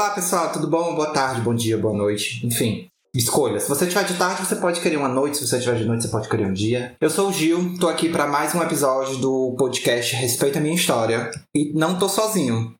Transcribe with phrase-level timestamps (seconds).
[0.00, 0.94] Olá pessoal, tudo bom?
[0.94, 2.88] Boa tarde, bom dia, boa noite, enfim.
[3.14, 3.60] Escolha.
[3.60, 5.36] Se você tiver de tarde, você pode querer uma noite.
[5.36, 6.96] Se você tiver de noite, você pode querer um dia.
[6.98, 10.74] Eu sou o Gil, tô aqui para mais um episódio do podcast Respeita a Minha
[10.74, 11.30] História.
[11.54, 12.74] E não tô sozinho.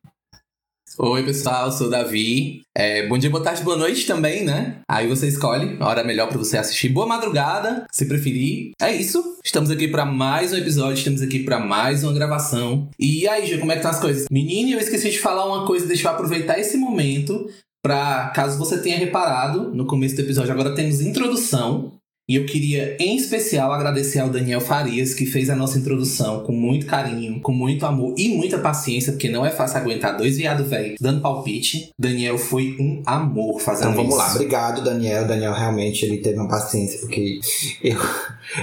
[0.97, 2.63] Oi, pessoal, eu sou o Davi.
[2.75, 4.81] É, bom dia, boa tarde, boa noite também, né?
[4.89, 6.89] Aí você escolhe a hora melhor para você assistir.
[6.89, 8.71] Boa madrugada, se preferir.
[8.81, 9.37] É isso.
[9.43, 12.89] Estamos aqui para mais um episódio, estamos aqui para mais uma gravação.
[12.99, 14.27] E aí, Gil, como é que estão as coisas?
[14.29, 17.49] Menino, eu esqueci de falar uma coisa, deixa eu aproveitar esse momento
[17.83, 21.93] para caso você tenha reparado no começo do episódio, agora temos introdução.
[22.31, 26.53] E eu queria, em especial, agradecer ao Daniel Farias, que fez a nossa introdução com
[26.53, 30.65] muito carinho, com muito amor e muita paciência, porque não é fácil aguentar dois viados
[30.69, 31.89] velhos dando palpite.
[31.99, 34.17] Daniel foi um amor fazendo Então vamos isso.
[34.17, 34.33] lá.
[34.33, 35.27] Obrigado, Daniel.
[35.27, 37.41] Daniel realmente ele teve uma paciência, porque
[37.83, 37.97] eu,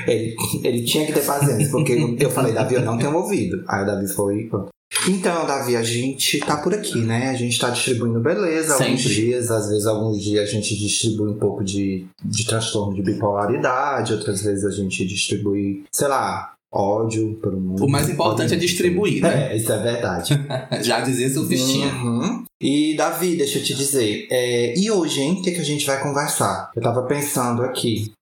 [0.06, 3.62] ele, ele tinha que ter paciência, porque eu falei, Davi, eu não tenho ouvido.
[3.68, 4.44] Aí o Davi foi.
[4.44, 4.70] pronto.
[5.08, 7.28] Então, Davi, a gente tá por aqui, né?
[7.28, 9.14] A gente tá distribuindo beleza alguns Sempre.
[9.14, 14.12] dias, às vezes alguns dias a gente distribui um pouco de, de transtorno de bipolaridade,
[14.12, 17.84] outras vezes a gente distribui, sei lá, ódio pelo mundo.
[17.84, 19.52] O mais importante é distribuir, né?
[19.52, 20.34] É, isso é verdade.
[20.82, 21.88] Já dizia Sufistinha.
[21.88, 22.44] Uhum.
[22.60, 25.36] E Davi, deixa eu te dizer, é, e hoje, hein?
[25.38, 26.70] O que, que a gente vai conversar?
[26.74, 28.12] Eu tava pensando aqui.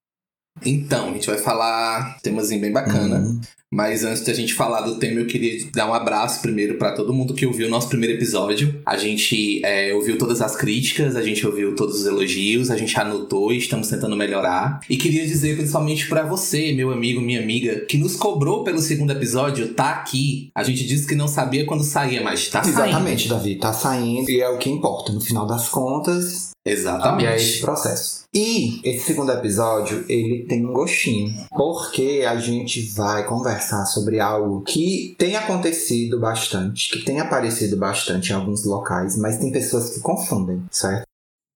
[0.65, 3.19] Então, a gente vai falar temazinho bem bacana.
[3.19, 3.41] Uhum.
[3.69, 7.13] Mas antes da gente falar do tema, eu queria dar um abraço primeiro pra todo
[7.13, 8.81] mundo que ouviu o nosso primeiro episódio.
[8.85, 12.97] A gente é, ouviu todas as críticas, a gente ouviu todos os elogios, a gente
[12.97, 14.79] anotou e estamos tentando melhorar.
[14.89, 19.11] E queria dizer principalmente pra você, meu amigo, minha amiga, que nos cobrou pelo segundo
[19.11, 20.49] episódio, tá aqui.
[20.55, 22.79] A gente disse que não sabia quando saía, mas tá saindo.
[22.79, 25.11] Exatamente, Davi, tá saindo e é o que importa.
[25.11, 27.25] No final das contas, Exatamente.
[27.27, 28.25] é esse processo.
[28.33, 31.33] E esse segundo episódio, ele tem um gostinho.
[31.51, 38.31] Porque a gente vai conversar sobre algo que tem acontecido bastante, que tem aparecido bastante
[38.31, 41.06] em alguns locais, mas tem pessoas que confundem, certo?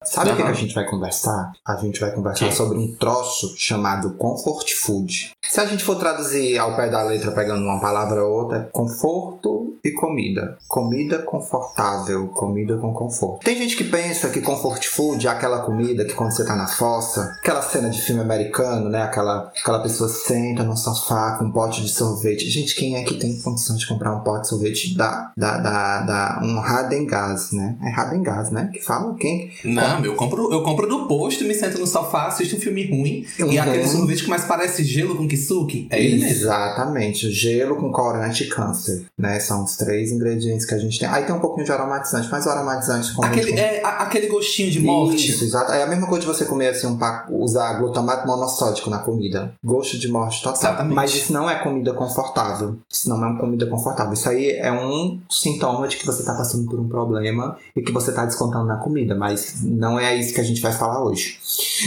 [0.03, 1.51] Sabe o que, que a gente vai conversar?
[1.65, 2.55] A gente vai conversar Que?
[2.55, 5.31] sobre um troço chamado comfort food.
[5.47, 8.63] Se a gente for traduzir ao pé da letra, pegando uma palavra ou outra, é
[8.71, 10.57] conforto e comida.
[10.67, 13.43] Comida confortável, comida com conforto.
[13.43, 16.67] Tem gente que pensa que comfort food é aquela comida que quando você tá na
[16.67, 19.03] fossa, aquela cena de filme americano, né?
[19.03, 22.49] Aquela, aquela pessoa senta no sofá com um pote de sorvete.
[22.49, 26.01] Gente, quem é que tem condição de comprar um pote de sorvete da, da, da,
[26.01, 27.77] da um Radengás, né?
[27.83, 28.69] É Radengás, né?
[28.73, 29.51] Que fala quem?
[29.65, 33.25] Não, eu compro, eu compro do posto, me sento no sofá, assisto um filme ruim.
[33.51, 36.29] E aquele sorvete que mais parece gelo com kisuke, é ele mesmo.
[36.45, 37.31] Exatamente.
[37.31, 39.39] Gelo com corante e câncer, né?
[39.39, 41.07] São os três ingredientes que a gente tem.
[41.07, 44.71] Aí tem um pouquinho de aromatizante, mas o aromatizante como Aquele, é, a- aquele gostinho
[44.71, 45.29] de morte.
[45.29, 45.71] Isso, exato.
[45.71, 49.53] É a mesma coisa de você comer assim um paco, usar glutamato monossódico na comida.
[49.63, 50.59] Gosto de morte total.
[50.71, 50.95] Exatamente.
[50.95, 52.77] Mas isso não é comida confortável.
[52.91, 54.13] Isso não é uma comida confortável.
[54.13, 57.91] Isso aí é um sintoma de que você tá passando por um problema e que
[57.91, 59.15] você tá descontando na comida.
[59.15, 61.39] Mas não é isso que a gente vai falar hoje.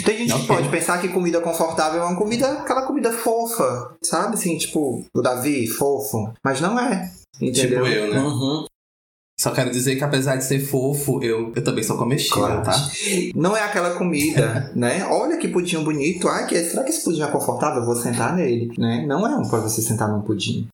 [0.05, 4.35] Tem gente que pode pensar que comida confortável é uma comida, aquela comida fofa, sabe?
[4.35, 6.33] Assim, tipo, o Davi, fofo.
[6.45, 7.13] Mas não é.
[7.41, 7.85] Entendeu?
[7.85, 8.19] Tipo eu, né?
[8.19, 8.65] Uhum.
[9.39, 12.63] Só quero dizer que apesar de ser fofo, eu, eu também sou comestível, Claro.
[12.65, 12.75] tá?
[13.37, 15.07] Não é aquela comida, né?
[15.07, 16.29] Olha que pudim bonito.
[16.29, 17.79] Ai, que, será que esse pudim é confortável?
[17.81, 19.05] Eu vou sentar nele, né?
[19.07, 20.67] Não é um pra você sentar num pudim.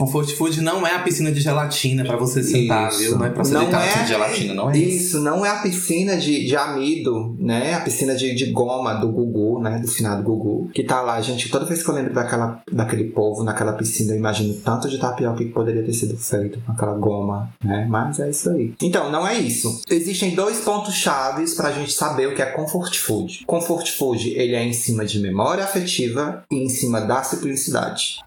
[0.00, 2.98] Comfort food não é a piscina de gelatina pra você sentar, Isso.
[3.00, 3.18] viu?
[3.18, 4.96] Não é pra você Não deitar é- piscina de gelatina, não é isso.
[5.04, 7.74] Isso não é a piscina de, de amido, né?
[7.74, 9.78] A piscina de, de goma do Gugu, né?
[9.78, 10.70] Do finado Gugu.
[10.72, 11.50] Que tá lá, gente.
[11.50, 15.36] Toda vez que eu lembro daquela, daquele povo naquela piscina, eu imagino tanto de tapioca
[15.36, 17.86] que poderia ter sido feito com aquela goma, né?
[17.86, 18.72] Mas é isso aí.
[18.80, 19.82] Então, não é isso.
[19.90, 23.44] Existem dois pontos chaves pra gente saber o que é comfort food.
[23.46, 28.20] Comfort food, ele é em cima de memória afetiva e em cima da simplicidade.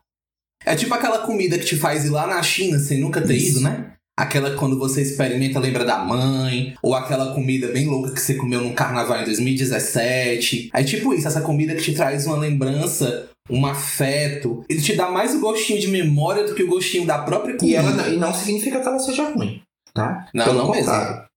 [0.66, 3.52] É tipo aquela comida que te faz ir lá na China sem nunca ter Isso.
[3.52, 3.92] ido, né?
[4.18, 8.36] Aquela que quando você experimenta lembra da mãe, ou aquela comida bem louca que você
[8.36, 10.70] comeu no carnaval em 2017.
[10.74, 14.64] É tipo isso, essa comida que te traz uma lembrança, um afeto.
[14.70, 17.58] Ele te dá mais o gostinho de memória do que o gostinho da própria E,
[17.58, 17.78] comida.
[17.80, 19.62] ela, não- e não significa que ela seja ruim,
[19.94, 20.28] tá?
[20.34, 20.92] Não, Pelo não mesmo.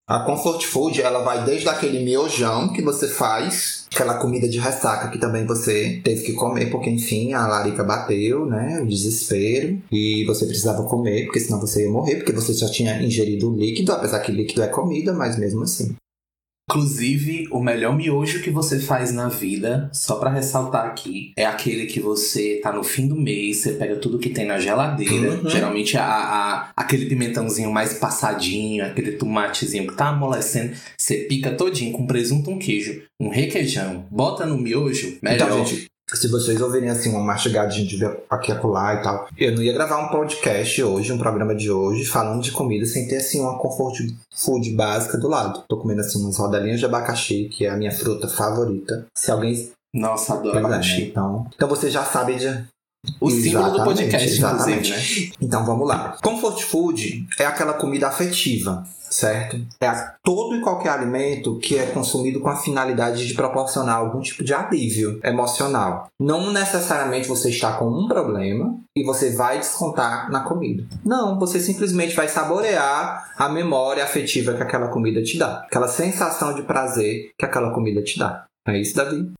[0.09, 5.09] A comfort food, ela vai desde aquele miojão que você faz, aquela comida de ressaca
[5.09, 8.79] que também você teve que comer, porque enfim, a larica bateu, né?
[8.81, 9.81] O desespero.
[9.91, 13.91] E você precisava comer, porque senão você ia morrer, porque você já tinha ingerido líquido,
[13.91, 15.93] apesar que líquido é comida, mas mesmo assim.
[16.87, 21.85] Inclusive, o melhor miojo que você faz na vida, só pra ressaltar aqui, é aquele
[21.85, 25.49] que você tá no fim do mês, você pega tudo que tem na geladeira, Uhum.
[25.49, 31.93] geralmente a, a- aquele pimentãozinho mais passadinho, aquele tomatezinho que tá amolecendo, você pica todinho
[31.93, 35.47] com presunto, um queijo, um requeijão, bota no miojo, melhor.
[35.47, 39.53] Então, gente, Se vocês ouvirem assim uma mastigadinha de aqui e acolá e tal, eu
[39.53, 43.17] não ia gravar um podcast hoje, um programa de hoje, falando de comida sem ter
[43.17, 43.99] assim uma comfort
[44.33, 45.63] food básica do lado.
[45.67, 49.05] Tô comendo assim umas rodelinhas de abacaxi, que é a minha fruta favorita.
[49.13, 49.69] Se alguém.
[49.93, 50.67] Nossa, adoro é, né?
[50.67, 51.01] abacaxi.
[51.03, 52.65] Então, então você já sabe de,
[53.19, 54.91] O símbolo do podcast, exatamente.
[54.91, 55.35] né?
[55.41, 56.17] Então vamos lá.
[56.21, 59.59] Comfort food é aquela comida afetiva, certo?
[59.79, 59.91] É
[60.23, 64.53] todo e qualquer alimento que é consumido com a finalidade de proporcionar algum tipo de
[64.53, 66.07] alívio emocional.
[66.19, 70.85] Não necessariamente você está com um problema e você vai descontar na comida.
[71.05, 75.61] Não, você simplesmente vai saborear a memória afetiva que aquela comida te dá.
[75.61, 78.45] Aquela sensação de prazer que aquela comida te dá.
[78.67, 79.31] É isso, Davi?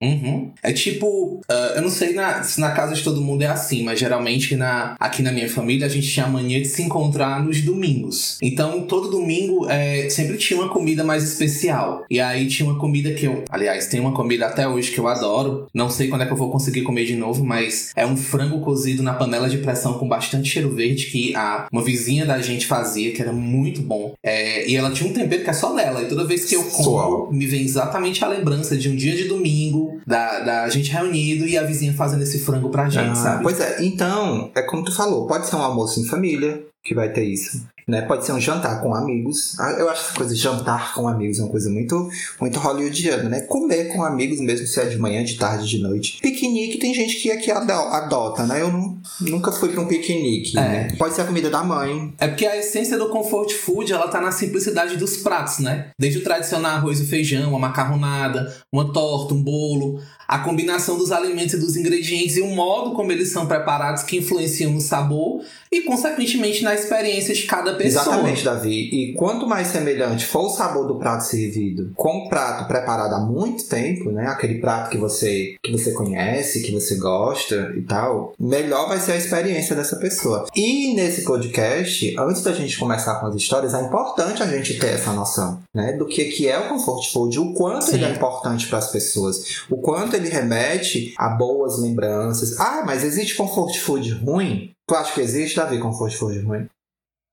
[0.00, 0.52] Uhum.
[0.62, 3.82] É tipo, ah, eu não sei na- se na casa de todo mundo é assim,
[3.82, 7.42] mas geralmente na, aqui na minha família a gente tinha a mania de se encontrar
[7.44, 8.38] nos domingos.
[8.40, 12.04] Então todo domingo é, sempre tinha uma comida mais especial.
[12.08, 15.08] E aí tinha uma comida que eu, aliás, tem uma comida até hoje que eu
[15.08, 15.66] adoro.
[15.74, 18.60] Não sei quando é que eu vou conseguir comer de novo, mas é um frango
[18.60, 22.66] cozido na panela de pressão com bastante cheiro verde que a, uma vizinha da gente
[22.66, 24.14] fazia, que era muito bom.
[24.22, 26.02] É, e ela tinha um tempero que é só dela.
[26.02, 29.24] E toda vez que eu como, me vem exatamente a lembrança de um dia de
[29.24, 33.42] domingo, da, da gente reunido e a vizinha fazendo esse frango pra gente, Ah, sabe?
[33.42, 37.12] Pois é, então, é como tu falou, pode ser um almoço em família, que vai
[37.12, 37.66] ter isso.
[37.86, 38.02] Né?
[38.02, 39.58] Pode ser um jantar com amigos.
[39.58, 43.30] Ah, Eu acho essa coisa de jantar com amigos é uma coisa muito, muito hollywoodiana,
[43.30, 43.40] né?
[43.40, 46.18] Comer com amigos, mesmo se é de manhã, de tarde, de noite.
[46.20, 48.60] Piquenique tem gente que aqui ado- adota, né?
[48.60, 50.58] Eu não, nunca fui pra um piquenique.
[50.58, 50.60] É.
[50.60, 50.88] Né?
[50.98, 52.12] Pode ser a comida da mãe.
[52.18, 55.88] É porque a essência do comfort food, ela tá na simplicidade dos pratos, né?
[55.98, 59.98] Desde o tradicional arroz e feijão, uma macarronada, uma torta, um bolo,
[60.28, 64.18] a combinação dos alimentos e dos ingredientes e o modo como eles são preparados que
[64.18, 65.40] influenciam no sabor
[65.72, 68.02] e, consequentemente, na experiência de cada pessoa.
[68.02, 68.90] Exatamente, Davi.
[68.92, 73.20] E quanto mais semelhante for o sabor do prato servido com o prato preparado há
[73.20, 74.26] muito tempo, né?
[74.26, 79.12] Aquele prato que você, que você conhece, que você gosta e tal, melhor vai ser
[79.12, 80.46] a experiência dessa pessoa.
[80.54, 84.88] E nesse podcast, antes da gente começar com as histórias, é importante a gente ter
[84.88, 85.92] essa noção, né?
[85.92, 87.94] Do que, que é o comfort food, o quanto Sim.
[87.94, 92.60] ele é importante para as pessoas, o quanto ele remete a boas lembranças.
[92.60, 94.72] Ah, mas existe comfort food ruim?
[94.88, 96.66] Tu acha que existe, Davi, comfort food ruim?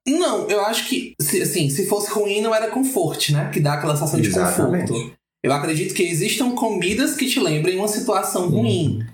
[0.07, 3.50] Não, eu acho que, se, assim, se fosse ruim, não era conforto, né?
[3.52, 5.13] Que dá aquela sensação de conforto.
[5.44, 9.06] Eu acredito que existam comidas que te lembrem uma situação ruim.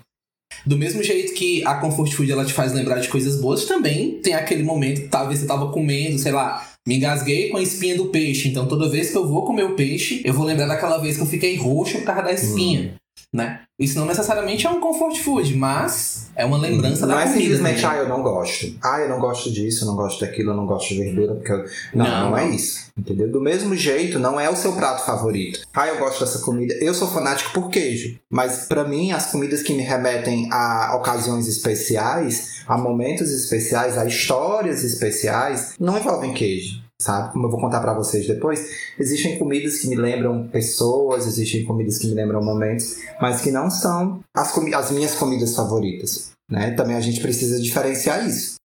[0.65, 4.19] Do mesmo jeito que a comfort food ela te faz lembrar de coisas boas, também
[4.21, 7.95] tem aquele momento que talvez você tava comendo, sei lá, me engasguei com a espinha
[7.95, 8.49] do peixe.
[8.49, 11.21] Então toda vez que eu vou comer o peixe, eu vou lembrar daquela vez que
[11.21, 12.95] eu fiquei roxo por causa da espinha,
[13.33, 13.63] né?
[13.81, 17.39] Isso não necessariamente é um comfort food, mas é uma lembrança da é comida.
[17.39, 17.99] simplesmente, também.
[17.99, 18.75] ah, eu não gosto.
[18.81, 21.51] Ah, eu não gosto disso, eu não gosto daquilo, eu não gosto de verdura, porque
[21.51, 21.65] eu...
[21.95, 22.91] Não, Não, não, é isso.
[22.97, 23.31] Entendeu?
[23.31, 25.61] Do mesmo jeito, não é o seu prato favorito.
[25.73, 26.73] Ah, eu gosto dessa comida.
[26.75, 28.19] Eu sou fanático por queijo.
[28.29, 34.05] Mas pra mim, as comidas que me remetem a ocasiões especiais, a momentos especiais, a
[34.05, 36.81] histórias especiais, não envolvem queijo.
[37.01, 37.33] Sabe?
[37.33, 38.63] Como eu vou contar pra vocês depois,
[38.99, 43.70] existem comidas que me lembram pessoas, existem comidas que me lembram momentos, mas que não
[43.71, 46.31] são as, as minhas comidas favoritas.
[46.49, 46.71] Né?
[46.71, 48.55] Também a gente precisa diferenciar isso.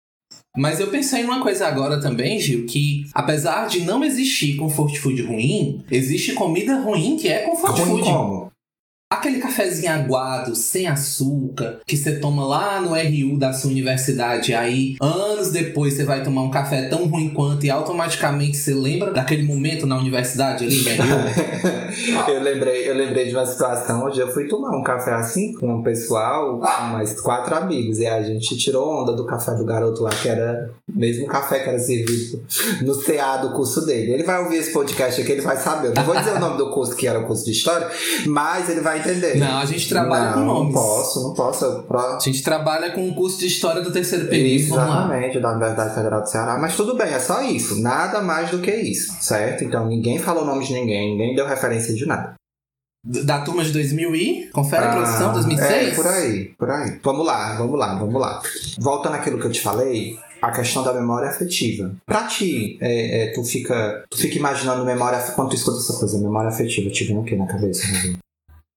[0.57, 5.23] Mas eu pensei numa coisa agora também, Gil, que apesar de não existir comfort food
[5.23, 8.03] ruim, existe comida ruim que é comfort Ruim food.
[8.05, 8.53] como?
[9.09, 14.97] Aquele cafezinho aguado, sem açúcar, que você toma lá no RU da sua universidade, aí
[15.01, 19.45] anos depois você vai tomar um café tão ruim quanto e automaticamente você lembra daquele
[19.45, 22.27] momento na universidade ali, RU?
[22.35, 25.73] eu, lembrei, eu lembrei de uma situação onde eu fui tomar um café assim com
[25.73, 30.03] um pessoal, com mais quatro amigos, e a gente tirou onda do café do garoto
[30.03, 32.43] lá, que era mesmo café que era servido
[32.83, 34.15] no CA do curso dele.
[34.15, 35.89] Ele vai ouvir esse podcast aqui, ele vai saber.
[35.89, 37.89] Eu não vou dizer o nome do curso que era o curso de história,
[38.27, 39.37] mas ele vai entender.
[39.39, 40.75] Não, a gente trabalha não, com nomes.
[40.75, 41.83] Não posso, não posso.
[41.83, 44.63] Pro- A gente trabalha com um curso de história do terceiro período.
[44.75, 46.59] Exatamente, da Universidade Federal do Ceará.
[46.59, 47.81] Mas tudo bem, é só isso.
[47.81, 49.65] Nada mais do que isso, certo?
[49.65, 52.35] Então ninguém falou o nome de ninguém, ninguém deu referência de nada.
[53.05, 54.51] Da turma de 2000 e?
[54.53, 55.71] Confere a Ah, produção, 2006?
[55.71, 56.99] É, por aí, por aí.
[57.05, 58.43] Vamos lá, vamos lá, vamos lá.
[58.81, 61.95] Voltando àquilo que eu te falei, a questão da memória afetiva.
[62.05, 66.19] Pra ti, é, é, tu, fica, tu fica imaginando memória quando tu escuta essa coisa,
[66.19, 67.87] memória afetiva, te vem o que na cabeça?
[67.93, 68.15] Né?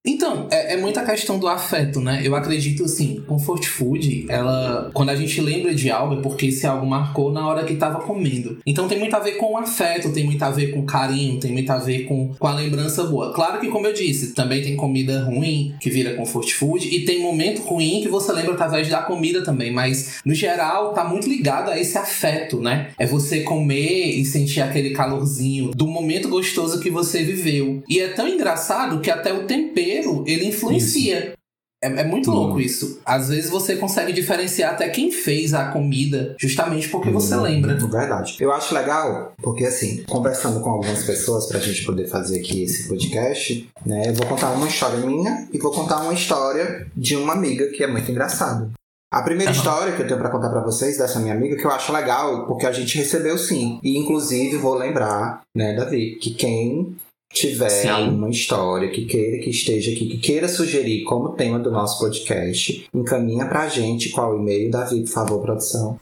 [0.06, 2.22] Então, é, é muita questão do afeto, né?
[2.24, 4.90] Eu acredito assim, comfort food, ela.
[4.94, 8.00] Quando a gente lembra de algo, é porque esse algo marcou na hora que tava
[8.00, 8.60] comendo.
[8.66, 11.52] Então tem muito a ver com o afeto, tem muito a ver com carinho, tem
[11.52, 13.34] muito a ver com, com a lembrança boa.
[13.34, 17.22] Claro que, como eu disse, também tem comida ruim que vira comfort food, e tem
[17.22, 19.72] momento ruim que você lembra através da comida também.
[19.72, 22.92] Mas, no geral, tá muito ligado a esse afeto, né?
[22.98, 27.84] É você comer e sentir aquele calorzinho do momento gostoso que você viveu.
[27.90, 29.90] E é tão engraçado que até o tempero
[30.26, 31.34] ele influencia.
[31.82, 32.34] É, é muito hum.
[32.34, 33.00] louco isso.
[33.06, 37.76] Às vezes você consegue diferenciar até quem fez a comida, justamente porque hum, você lembra.
[37.76, 38.36] Verdade.
[38.40, 42.88] Eu acho legal, porque assim, conversando com algumas pessoas pra gente poder fazer aqui esse
[42.88, 44.10] podcast, né?
[44.10, 47.84] Eu vou contar uma história minha e vou contar uma história de uma amiga que
[47.84, 48.70] é muito engraçada.
[49.12, 51.72] A primeira história que eu tenho para contar para vocês dessa minha amiga que eu
[51.72, 53.80] acho legal, porque a gente recebeu sim.
[53.82, 56.96] E inclusive vou lembrar, né, Davi, que quem
[57.34, 57.90] tiver Sim.
[57.90, 62.88] alguma história que queira que esteja aqui, que queira sugerir como tema do nosso podcast,
[62.94, 66.00] encaminha pra gente qual e-mail, Davi, por favor, produção.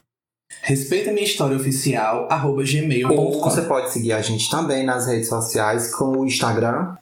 [0.61, 3.13] Respeita minha história oficial, arroba gmail.com.
[3.15, 6.95] Ou você pode seguir a gente também nas redes sociais com o Instagram.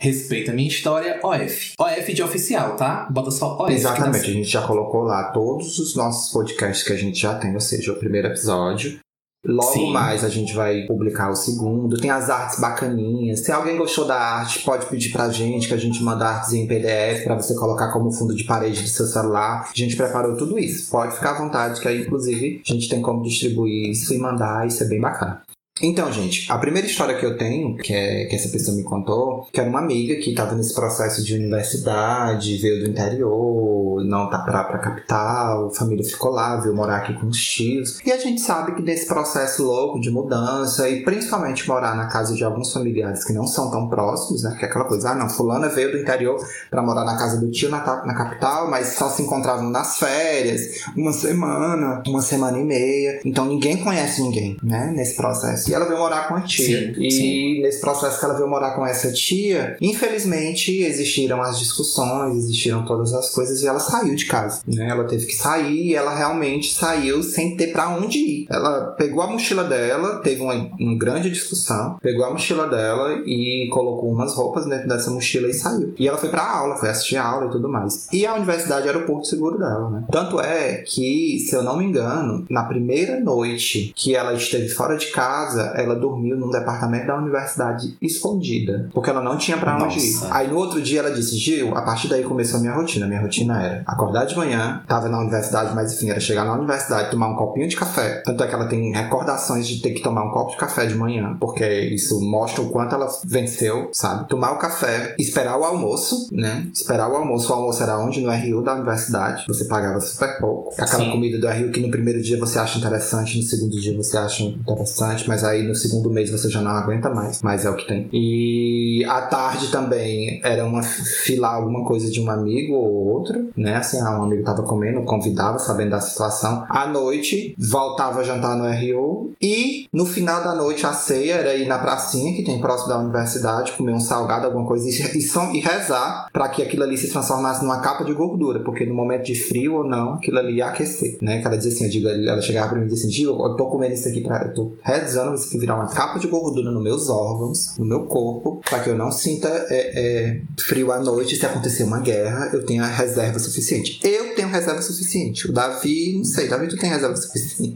[0.00, 1.74] Respeita minha história OF.
[1.78, 3.08] OF de oficial, tá?
[3.08, 3.72] Bota só OF.
[3.72, 7.54] Exatamente, a gente já colocou lá todos os nossos podcasts que a gente já tem,
[7.54, 8.98] ou seja, o primeiro episódio,
[9.44, 9.92] Logo Sim.
[9.92, 11.98] mais a gente vai publicar o segundo.
[11.98, 13.40] Tem as artes bacaninhas.
[13.40, 16.66] Se alguém gostou da arte, pode pedir pra gente que a gente manda artes em
[16.66, 19.68] PDF para você colocar como fundo de parede do seu celular.
[19.68, 20.90] A gente preparou tudo isso.
[20.90, 24.66] Pode ficar à vontade, que aí, inclusive, a gente tem como distribuir isso e mandar.
[24.66, 25.42] Isso é bem bacana.
[25.80, 29.46] Então, gente, a primeira história que eu tenho, que, é, que essa pessoa me contou,
[29.50, 34.40] que era uma amiga que estava nesse processo de universidade, veio do interior, não tá
[34.40, 37.98] pra, pra capital, a família ficou lá, veio morar aqui com os tios.
[38.04, 42.34] E a gente sabe que nesse processo louco de mudança, e principalmente morar na casa
[42.34, 44.54] de alguns familiares que não são tão próximos, né?
[44.58, 46.38] Que é aquela coisa, ah, não, fulana veio do interior
[46.70, 50.82] para morar na casa do tio na, na capital, mas só se encontravam nas férias,
[50.94, 53.20] uma semana, uma semana e meia.
[53.24, 54.92] Então ninguém conhece ninguém, né?
[54.94, 56.94] Nesse processo e ela veio morar com a tia.
[56.94, 57.62] Sim, e sim.
[57.62, 63.12] nesse processo que ela veio morar com essa tia, infelizmente existiram as discussões, existiram todas
[63.12, 64.62] as coisas e ela saiu de casa.
[64.66, 64.88] Né?
[64.88, 68.46] Ela teve que sair e ela realmente saiu sem ter para onde ir.
[68.50, 73.68] Ela pegou a mochila dela, teve uma, uma grande discussão, pegou a mochila dela e
[73.72, 75.94] colocou umas roupas dentro dessa mochila e saiu.
[75.98, 78.08] E ela foi pra aula, foi assistir a aula e tudo mais.
[78.12, 80.04] E a universidade era o porto seguro dela, né?
[80.10, 84.96] Tanto é que, se eu não me engano, na primeira noite que ela esteve fora
[84.96, 89.76] de casa, casa, ela dormiu num departamento da universidade escondida, porque ela não tinha para
[89.82, 90.18] onde ir.
[90.30, 93.06] Aí no outro dia ela disse: Gil, a partir daí começou a minha rotina.
[93.06, 97.10] Minha rotina era acordar de manhã, tava na universidade, mas enfim, era chegar na universidade,
[97.10, 98.22] tomar um copinho de café.
[98.24, 100.94] Tanto é que ela tem recordações de ter que tomar um copo de café de
[100.94, 104.28] manhã, porque isso mostra o quanto ela venceu, sabe?
[104.28, 106.66] Tomar o café, esperar o almoço, né?
[106.72, 107.52] Esperar o almoço.
[107.52, 108.20] O almoço era onde?
[108.20, 109.44] No RU da universidade.
[109.48, 110.72] Você pagava super pouco.
[110.72, 111.10] Aquela Sim.
[111.10, 114.42] comida do RU que no primeiro dia você acha interessante, no segundo dia você acha
[114.44, 117.86] interessante, mas aí no segundo mês você já não aguenta mais, mas é o que
[117.86, 118.08] tem.
[118.12, 123.76] E à tarde também era uma filar alguma coisa de um amigo ou outro, né?
[123.76, 126.64] Assim, ah, um amigo tava comendo, convidava, sabendo da situação.
[126.68, 131.54] À noite, voltava a jantar no RU e no final da noite a ceia era
[131.54, 135.56] ir na pracinha que tem próximo da universidade, comer um salgado, alguma coisa e, e,
[135.56, 139.24] e rezar para que aquilo ali se transformasse numa capa de gordura, porque no momento
[139.24, 141.40] de frio ou não, aquilo ali ia aquecer, né?
[141.40, 143.66] Que ela dizia assim, eu digo, ela chegava pra mim e dizia assim, eu tô
[143.66, 146.82] comendo isso aqui pra, eu tô rezando isso que virar uma capa de gordura nos
[146.82, 151.36] meus órgãos, no meu corpo, para que eu não sinta é, é, frio à noite.
[151.36, 154.00] Se acontecer uma guerra, eu tenha reserva suficiente.
[154.02, 155.48] Eu tenho reserva suficiente.
[155.48, 157.72] O Davi, não sei, Davi, tu tem reserva suficiente.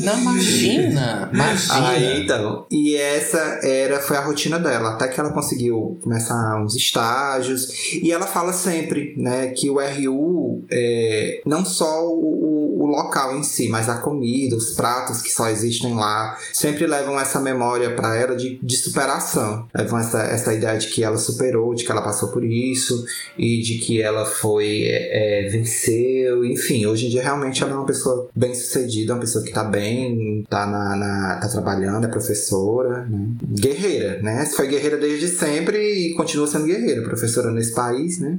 [0.00, 1.30] Não, imagina!
[1.32, 1.88] Imagina!
[1.88, 6.74] Aí, então, e essa era, foi a rotina dela, até que ela conseguiu começar uns
[6.74, 7.92] estágios.
[7.94, 13.42] E ela fala sempre, né, que o RU é não só o, o local em
[13.42, 18.16] si, mas a comida, os pratos que só existem lá, sempre levam essa memória para
[18.16, 19.66] ela de, de superação.
[19.74, 23.04] Levam essa, essa ideia de que ela superou, de que ela passou por isso
[23.38, 26.86] e de que ela foi, é, é venceu, enfim.
[26.86, 30.44] Hoje em dia, realmente, ela é uma pessoa bem sucedida, uma pessoa que tá bem,
[30.48, 33.28] tá, na, na tá trabalhando, é professora, né?
[33.48, 34.46] guerreira, né?
[34.46, 38.38] Foi guerreira desde sempre e continua sendo guerreira, professora nesse país, né?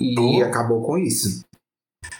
[0.00, 1.42] E acabou com isso.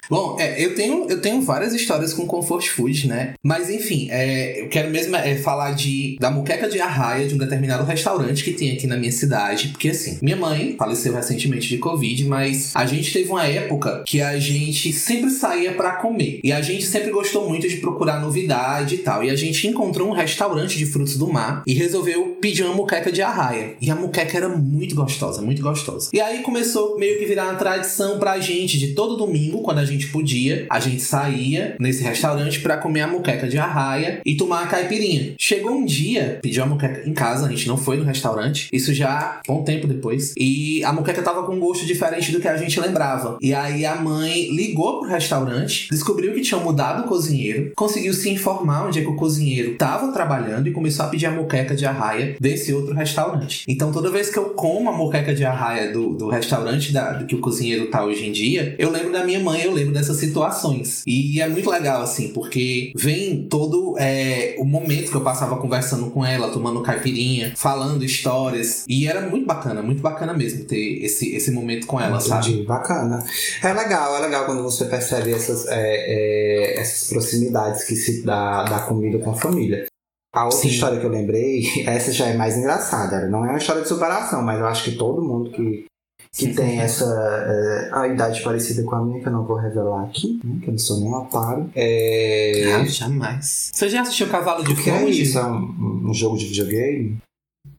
[0.08, 3.34] Bom, é, eu, tenho, eu tenho várias histórias com comfort food, né?
[3.42, 7.38] Mas enfim, é, eu quero mesmo é, falar de da muqueca de arraia de um
[7.38, 9.68] determinado restaurante que tem aqui na minha cidade.
[9.68, 14.22] Porque assim, minha mãe faleceu recentemente de Covid, mas a gente teve uma época que
[14.22, 16.40] a gente sempre saía para comer.
[16.42, 19.22] E a gente sempre gostou muito de procurar novidade e tal.
[19.22, 23.12] E a gente encontrou um restaurante de frutos do mar e resolveu pedir uma muqueca
[23.12, 23.74] de arraia.
[23.80, 26.10] E a muqueca era muito gostosa, muito gostosa.
[26.12, 29.84] E aí começou meio que virar uma tradição pra gente de todo domingo, quando a
[29.84, 34.36] gente gente podia, a gente saía nesse restaurante para comer a muqueca de arraia e
[34.36, 35.34] tomar a caipirinha.
[35.38, 38.94] Chegou um dia, pediu a muqueca em casa, a gente não foi no restaurante, isso
[38.94, 42.56] já um tempo depois, e a muqueca tava com um gosto diferente do que a
[42.56, 43.38] gente lembrava.
[43.40, 48.30] E aí a mãe ligou pro restaurante, descobriu que tinha mudado o cozinheiro, conseguiu se
[48.30, 51.84] informar onde é que o cozinheiro tava trabalhando e começou a pedir a muqueca de
[51.84, 53.64] arraia desse outro restaurante.
[53.66, 57.26] Então toda vez que eu como a muqueca de arraia do, do restaurante da, do
[57.26, 60.16] que o cozinheiro tá hoje em dia, eu lembro da minha mãe, eu lembro dessas
[60.16, 61.02] situações.
[61.06, 66.10] E é muito legal, assim, porque vem todo é, o momento que eu passava conversando
[66.10, 68.84] com ela, tomando caipirinha, falando histórias.
[68.88, 72.62] E era muito bacana, muito bacana mesmo ter esse, esse momento com ela, Entendi, sabe?
[72.64, 73.24] Bacana.
[73.62, 78.64] É legal, é legal quando você percebe essas, é, é, essas proximidades que se dá
[78.64, 79.86] da comida com a família.
[80.32, 80.68] A outra Sim.
[80.68, 83.28] história que eu lembrei, essa já é mais engraçada.
[83.28, 85.86] Não é uma história de superação, mas eu acho que todo mundo que,
[86.32, 90.04] que tem essa é, a idade parecida com a minha, que eu não vou revelar
[90.04, 91.70] aqui, né, que eu não sou nem um otário.
[91.74, 92.72] É...
[92.74, 93.70] Ah, jamais.
[93.72, 95.08] Você já assistiu Cavalo de é Fogo?
[95.08, 95.38] isso?
[95.38, 97.18] É um, um jogo de videogame?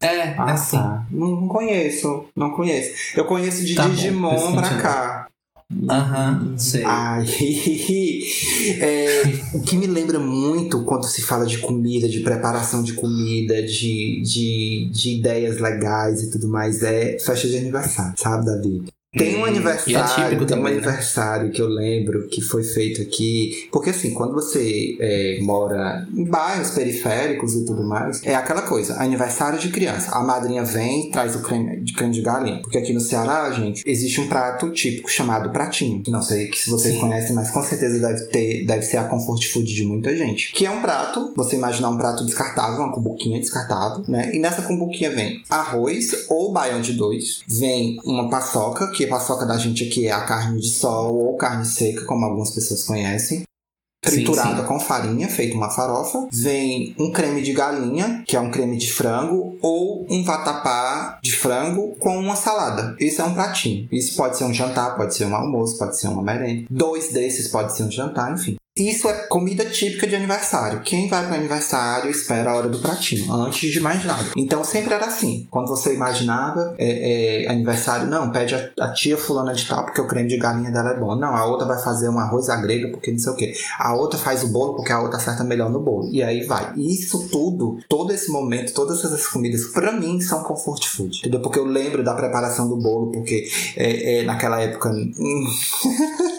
[0.02, 0.78] É, Ah, é assim.
[0.78, 1.06] tá.
[1.12, 3.18] Não, conheço, não conheço.
[3.18, 5.19] Eu conheço de Tá bom, Digimon faz pra cá.
[5.88, 6.84] Aham, sei.
[6.84, 7.26] Ai,
[8.82, 9.22] é,
[9.54, 14.22] o que me lembra muito quando se fala de comida, de preparação de comida, de,
[14.22, 18.99] de, de ideias legais e tudo mais, é festa de aniversário, sabe, Davi?
[19.12, 20.84] Tem um aniversário, é típico tem um também, né?
[20.84, 23.68] aniversário que eu lembro que foi feito aqui.
[23.72, 29.02] Porque assim, quando você é, mora em bairros periféricos e tudo mais, é aquela coisa,
[29.02, 30.12] aniversário de criança.
[30.12, 32.62] A madrinha vem e traz o creme de creme de galinha.
[32.62, 36.04] Porque aqui no Ceará, gente, existe um prato típico chamado pratinho.
[36.04, 37.02] Que não sei que se vocês Sim.
[37.02, 40.54] conhecem, mas com certeza deve ter, deve ser a comfort food de muita gente.
[40.54, 44.30] Que é um prato, você imaginar um prato descartável, uma cumbuquinha descartável, né?
[44.36, 49.46] E nessa cumbuquinha vem arroz ou baião de dois, vem uma paçoca, que a paçoca
[49.46, 53.44] da gente aqui é a carne de sol ou carne seca, como algumas pessoas conhecem.
[54.02, 54.68] Triturada sim.
[54.68, 56.28] com farinha, feito uma farofa.
[56.32, 61.34] Vem um creme de galinha, que é um creme de frango, ou um vatapá de
[61.34, 62.96] frango com uma salada.
[63.00, 63.88] Isso é um pratinho.
[63.90, 66.66] Isso pode ser um jantar, pode ser um almoço, pode ser uma merenda.
[66.70, 68.58] Dois desses pode ser um jantar, enfim.
[68.80, 70.82] Isso é comida típica de aniversário.
[70.82, 74.26] Quem vai para aniversário espera a hora do pratinho, antes de mais nada.
[74.38, 75.48] Então sempre era assim.
[75.52, 80.00] Quando você imaginava é, é, aniversário, não, pede a, a tia fulana de tal, porque
[80.00, 81.16] o creme de galinha dela é bom.
[81.16, 83.54] Não, a outra vai fazer um arroz à grega, porque não sei o quê.
[83.78, 86.10] A outra faz o bolo, porque a outra acerta melhor no bolo.
[86.12, 86.74] E aí vai.
[86.78, 91.20] Isso tudo, todo esse momento, todas essas comidas, pra mim, são comfort food.
[91.20, 91.42] Entendeu?
[91.42, 94.90] Porque eu lembro da preparação do bolo, porque é, é, naquela época.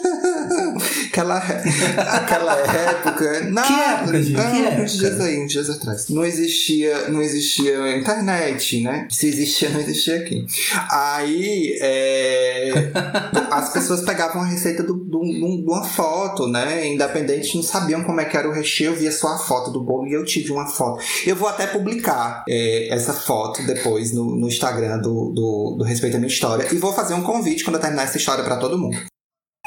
[1.11, 1.37] aquela,
[2.15, 3.41] aquela época.
[3.49, 4.39] Não, Que época, gente?
[4.39, 4.85] ah, Que uns época?
[4.85, 6.09] dias aí, uns dias atrás.
[6.09, 9.07] Não existia, não existia internet, né?
[9.09, 10.45] Se existia, não existia aqui.
[10.89, 12.73] Aí é,
[13.51, 16.87] as pessoas pegavam a receita do, do- de uma foto, né?
[16.87, 19.83] Independente, não sabiam como é que era o recheio, eu via só a foto do
[19.83, 21.03] bolo e eu tive uma foto.
[21.25, 26.15] Eu vou até publicar é, essa foto depois no, no Instagram do, do, do Respeito
[26.15, 26.67] à Minha História.
[26.71, 28.97] E vou fazer um convite quando eu terminar essa história pra todo mundo.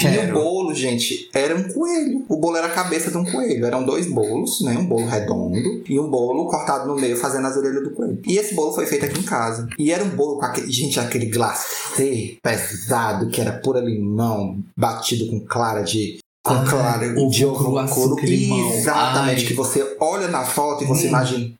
[0.00, 0.34] E o Quero.
[0.34, 2.24] bolo, gente, era um coelho.
[2.28, 3.64] O bolo era a cabeça de um coelho.
[3.64, 4.76] Eram dois bolos, né?
[4.76, 8.18] Um bolo redondo e um bolo cortado no meio, fazendo as orelhas do coelho.
[8.26, 9.68] E esse bolo foi feito aqui em casa.
[9.78, 15.28] E era um bolo com aquele, gente, aquele glacê pesado, que era pura limão, batido
[15.28, 16.18] com clara de.
[16.44, 17.80] Com Ah, clara ovo de ovo
[18.22, 18.74] limão.
[18.74, 19.42] Exatamente.
[19.42, 19.46] Ai.
[19.46, 21.08] Que você olha na foto e você Hum.
[21.10, 21.54] imagina.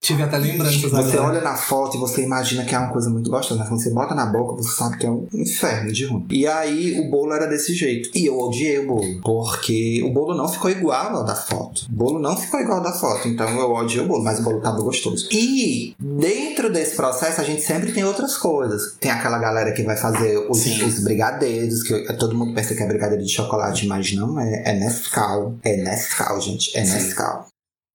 [0.00, 1.22] Tive até lembranças Você agora.
[1.32, 3.90] olha na foto e você imagina que é uma coisa muito gostosa, mas quando você
[3.90, 6.26] bota na boca, você sabe que é um inferno de ruim.
[6.30, 8.10] E aí o bolo era desse jeito.
[8.14, 11.86] E eu odiei o bolo, porque o bolo não ficou igual ao da foto.
[11.90, 14.42] O bolo não ficou igual ao da foto, então eu odiei o bolo, mas o
[14.42, 15.28] bolo tava gostoso.
[15.32, 18.94] E dentro desse processo a gente sempre tem outras coisas.
[19.00, 22.86] Tem aquela galera que vai fazer os, os brigadeiros, que todo mundo pensa que é
[22.86, 24.62] brigadeiro de chocolate, mas não é.
[24.64, 25.54] É Nescau.
[25.62, 26.76] É Nescau, gente.
[26.76, 26.94] É Sim.
[26.94, 27.46] Nescau.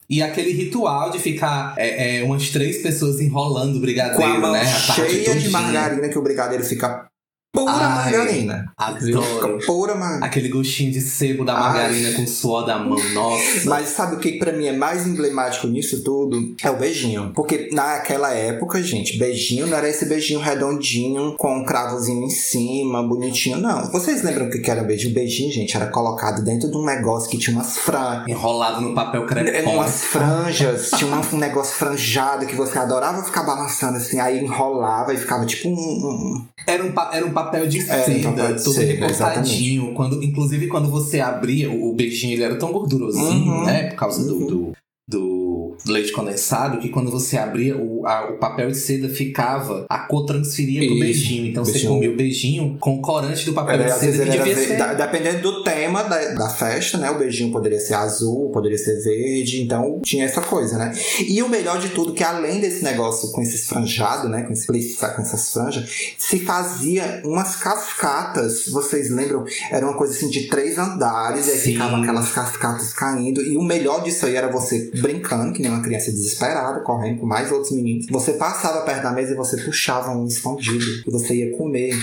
[0.10, 4.42] E aquele ritual de ficar é, é, umas três pessoas enrolando o Com a brigadeiro,
[4.42, 4.62] mão né?
[4.62, 7.08] A cheia de margarina que o brigadeiro fica
[7.54, 8.74] pura Ai, margarina.
[8.78, 9.60] Adoro.
[9.66, 10.26] Pura margarina.
[10.26, 11.62] Aquele gostinho de sebo da Ai.
[11.62, 12.98] margarina com suor da mão.
[13.14, 13.70] Nossa.
[13.70, 16.56] Mas sabe o que pra mim é mais emblemático nisso tudo?
[16.64, 17.32] É o beijinho.
[17.36, 23.04] Porque naquela época, gente, beijinho não era esse beijinho redondinho com um cravozinho em cima,
[23.08, 23.58] bonitinho.
[23.58, 23.92] Não.
[23.92, 25.10] Vocês lembram o que era beijo?
[25.10, 28.28] O beijinho, gente, era colocado dentro de um negócio que tinha umas franjas.
[28.28, 29.74] Enrolado no papel crepom.
[29.76, 35.14] Umas franjas, tinha um, um negócio franjado que você adorava ficar balançando assim, aí enrolava
[35.14, 38.56] e ficava tipo um- um, Era um, era um papel de Era um seda, papel
[38.56, 39.94] de todo seda, recortadinho.
[39.94, 43.66] Quando, inclusive, quando você abria, o, o beijinho ele era tão gordurosinho, Uhum.
[43.66, 43.84] né?
[43.90, 44.48] Por causa do, Uhum.
[44.48, 44.74] do,
[45.08, 45.43] do
[45.86, 50.00] do leite condensado que quando você abria, o, a, o papel de seda ficava, a
[50.00, 51.48] cor transferia pro beijinho.
[51.48, 51.84] Então beijinho.
[51.84, 54.78] você comia o beijinho com o corante do papel Era, de seda que devia ser.
[54.78, 57.10] da- dependendo do tema da, da festa, né?
[57.10, 60.94] O beijinho poderia ser azul, poderia ser verde, então tinha essa coisa, né?
[61.28, 64.44] E o melhor de tudo, que além desse negócio com esses franjados, né?
[64.44, 69.46] Com, esse, com essas franjas, se fazia umas cascatas, vocês lembram?
[69.72, 71.72] Era uma coisa assim de três andares, e aí Sim.
[71.74, 73.42] ficavam aquelas cascatas caindo.
[73.42, 77.26] E o melhor disso aí era você brincando, que nem uma criança desesperada, correndo com
[77.26, 78.06] mais outros meninos.
[78.08, 81.96] Você passava perto da mesa e você puxava um escondido, que você ia comer.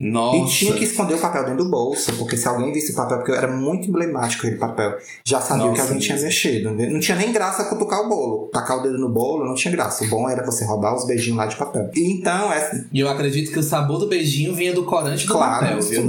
[0.00, 0.36] Nossa.
[0.38, 3.18] E tinha que esconder o papel dentro do bolso, porque se alguém visse o papel,
[3.18, 6.70] porque era muito emblemático aquele papel, já sabia Nossa, que alguém tinha mexido.
[6.70, 6.88] né?
[6.88, 8.48] Não tinha nem graça cutucar o bolo.
[8.50, 10.02] Tacar o dedo no bolo não tinha graça.
[10.04, 11.90] O bom era você roubar os beijinhos lá de papel.
[11.94, 15.32] E então, é, E eu acredito que o sabor do beijinho vinha do corante do
[15.34, 16.06] Claro, papel, viu?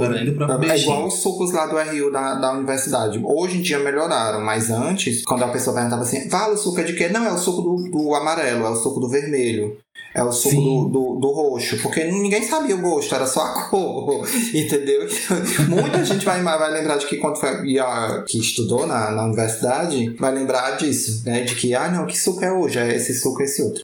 [0.70, 3.20] é igual os sucos lá do RU da, da universidade.
[3.22, 6.84] Hoje em dia melhoraram, mas antes, quando a pessoa perguntava assim, fala o suco é
[6.84, 7.08] de quê?
[7.08, 9.76] Não, é o suco do, do amarelo, é o suco do vermelho.
[10.14, 13.62] É o suco do, do, do roxo, porque ninguém sabia o gosto, era só a
[13.62, 13.81] cor,
[14.54, 15.06] entendeu?
[15.68, 20.10] Muita gente vai, vai lembrar de que quando foi, ia, que estudou na, na universidade,
[20.18, 21.42] vai lembrar disso, né?
[21.42, 22.78] De que, ah, não, que suco é hoje?
[22.78, 23.82] É esse suco, esse outro.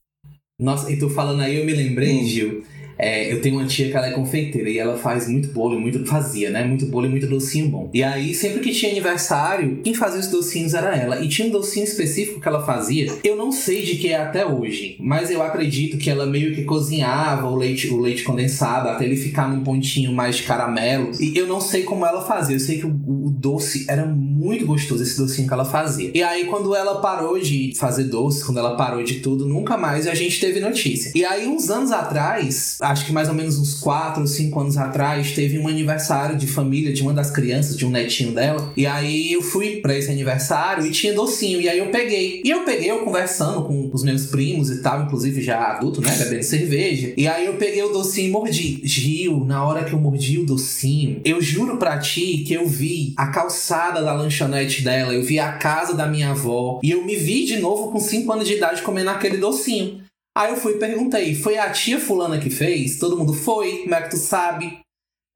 [0.61, 2.27] Nossa, e tu falando aí, eu me lembrei, Hum.
[2.27, 2.65] Gil.
[2.99, 6.05] É, eu tenho uma tia que ela é confeiteira e ela faz muito bolo, muito
[6.05, 6.65] fazia, né?
[6.65, 7.91] Muito bolo e muito docinho bom.
[7.95, 11.23] E aí, sempre que tinha aniversário, quem fazia os docinhos era ela.
[11.23, 13.13] E tinha um docinho específico que ela fazia.
[13.23, 16.65] Eu não sei de que é até hoje, mas eu acredito que ela meio que
[16.65, 21.13] cozinhava o leite, o leite condensado até ele ficar num pontinho mais de caramelo.
[21.21, 22.57] E eu não sei como ela fazia.
[22.57, 26.11] Eu sei que o, o doce era muito gostoso, esse docinho que ela fazia.
[26.15, 30.07] E aí, quando ela parou de fazer doce, quando ela parou de tudo, nunca mais
[30.07, 31.13] a gente teve notícia.
[31.15, 34.77] E aí, uns anos atrás, acho que mais ou menos uns 4 ou 5 anos
[34.77, 38.73] atrás, teve um aniversário de família de uma das crianças, de um netinho dela.
[38.77, 41.61] E aí eu fui pra esse aniversário e tinha docinho.
[41.61, 42.41] E aí eu peguei.
[42.45, 46.15] E eu peguei, eu conversando com os meus primos e tal, inclusive já adulto, né?
[46.17, 47.13] Bebendo cerveja.
[47.17, 48.81] E aí eu peguei o docinho e mordi.
[48.85, 53.13] Gil, na hora que eu mordi o docinho, eu juro pra ti que eu vi
[53.17, 56.81] a calçada da lanchonete dela, eu vi a casa da minha avó.
[56.83, 60.08] E eu me vi de novo com 5 anos de idade comendo aquele docinho.
[60.39, 62.97] Aí eu fui e perguntei, foi a tia fulana que fez?
[62.97, 64.79] Todo mundo foi, como é que tu sabe?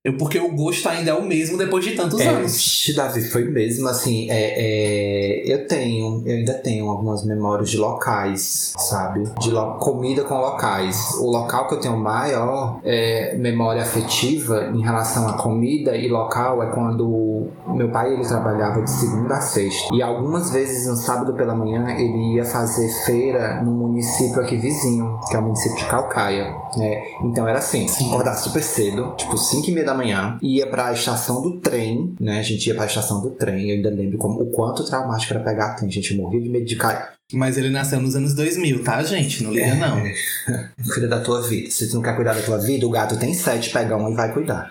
[0.04, 2.92] Eu, porque o gosto ainda é o mesmo depois de tantos É, anos.
[2.96, 4.28] Davi, foi mesmo assim.
[4.28, 9.22] É, é, eu tenho, eu ainda tenho algumas memórias de locais, sabe?
[9.38, 10.96] De lo- comida com locais.
[11.20, 16.60] O local que eu tenho maior é, memória afetiva em relação à comida e local
[16.64, 19.94] é quando meu pai ele trabalhava de segunda a sexta.
[19.94, 25.20] E algumas vezes no sábado pela manhã ele ia fazer feira no município aqui vizinho,
[25.30, 26.52] que é o município de Calcaia.
[26.76, 27.02] né?
[27.22, 31.42] Então era assim, acordar super cedo, tipo 5 e meia da manhã, ia pra estação
[31.42, 32.40] do trem, né?
[32.40, 35.42] A gente ia pra estação do trem, eu ainda lembro como, o quanto traumático era
[35.42, 37.08] pegar trem, a gente morria de medo de cair.
[37.32, 39.42] Mas ele nasceu nos anos 2000, tá, gente?
[39.42, 39.74] Não liga, É.
[39.74, 40.02] não.
[40.92, 41.70] Cuida da tua vida.
[41.70, 44.14] Se tu não quer cuidar da tua vida, o gato tem sete, pega um e
[44.14, 44.70] vai cuidar.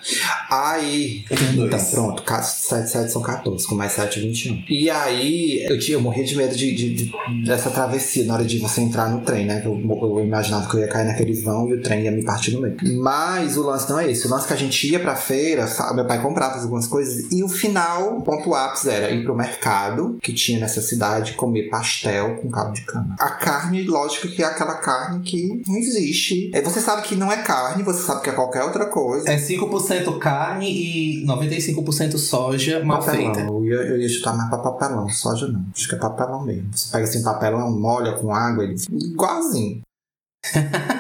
[0.50, 1.24] Aí.
[1.56, 1.68] Dois.
[1.74, 4.64] Então, pronto, sete, sete são 14, com mais 7, 21.
[4.70, 8.44] E aí, eu, tinha, eu morria de medo de, de- de- dessa travessia na hora
[8.46, 9.62] de você entrar no trem, né?
[9.64, 12.52] Eu, eu imaginava que eu ia cair naquele vão e o trem ia me partir
[12.52, 12.76] no meio.
[13.02, 14.28] Mas o lance não é esse.
[14.28, 17.32] O lance é que a gente ia pra feira, fa- meu pai comprava algumas coisas,
[17.32, 21.70] e o final, o ponto ápice era ir pro mercado que tinha nessa cidade, comer
[21.70, 23.16] pastel com caldo de cana.
[23.20, 26.52] A carne, lógico que é aquela carne que não existe.
[26.54, 29.30] É, Você sabe que não é carne, você sabe que é qualquer outra coisa.
[29.32, 33.32] É 5% carne e 95% soja mal feita.
[33.40, 33.58] Papelão.
[33.58, 35.66] Eu ia, eu ia chutar mais pra papelão, soja não.
[35.76, 36.70] Acho que é papelão mesmo.
[36.72, 39.82] Você pega assim papelão, molha com água, ele igualzinho.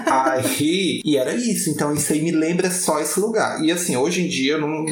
[0.05, 3.63] Aí, e era isso, então isso aí me lembra só esse lugar.
[3.63, 4.85] E assim, hoje em dia eu não.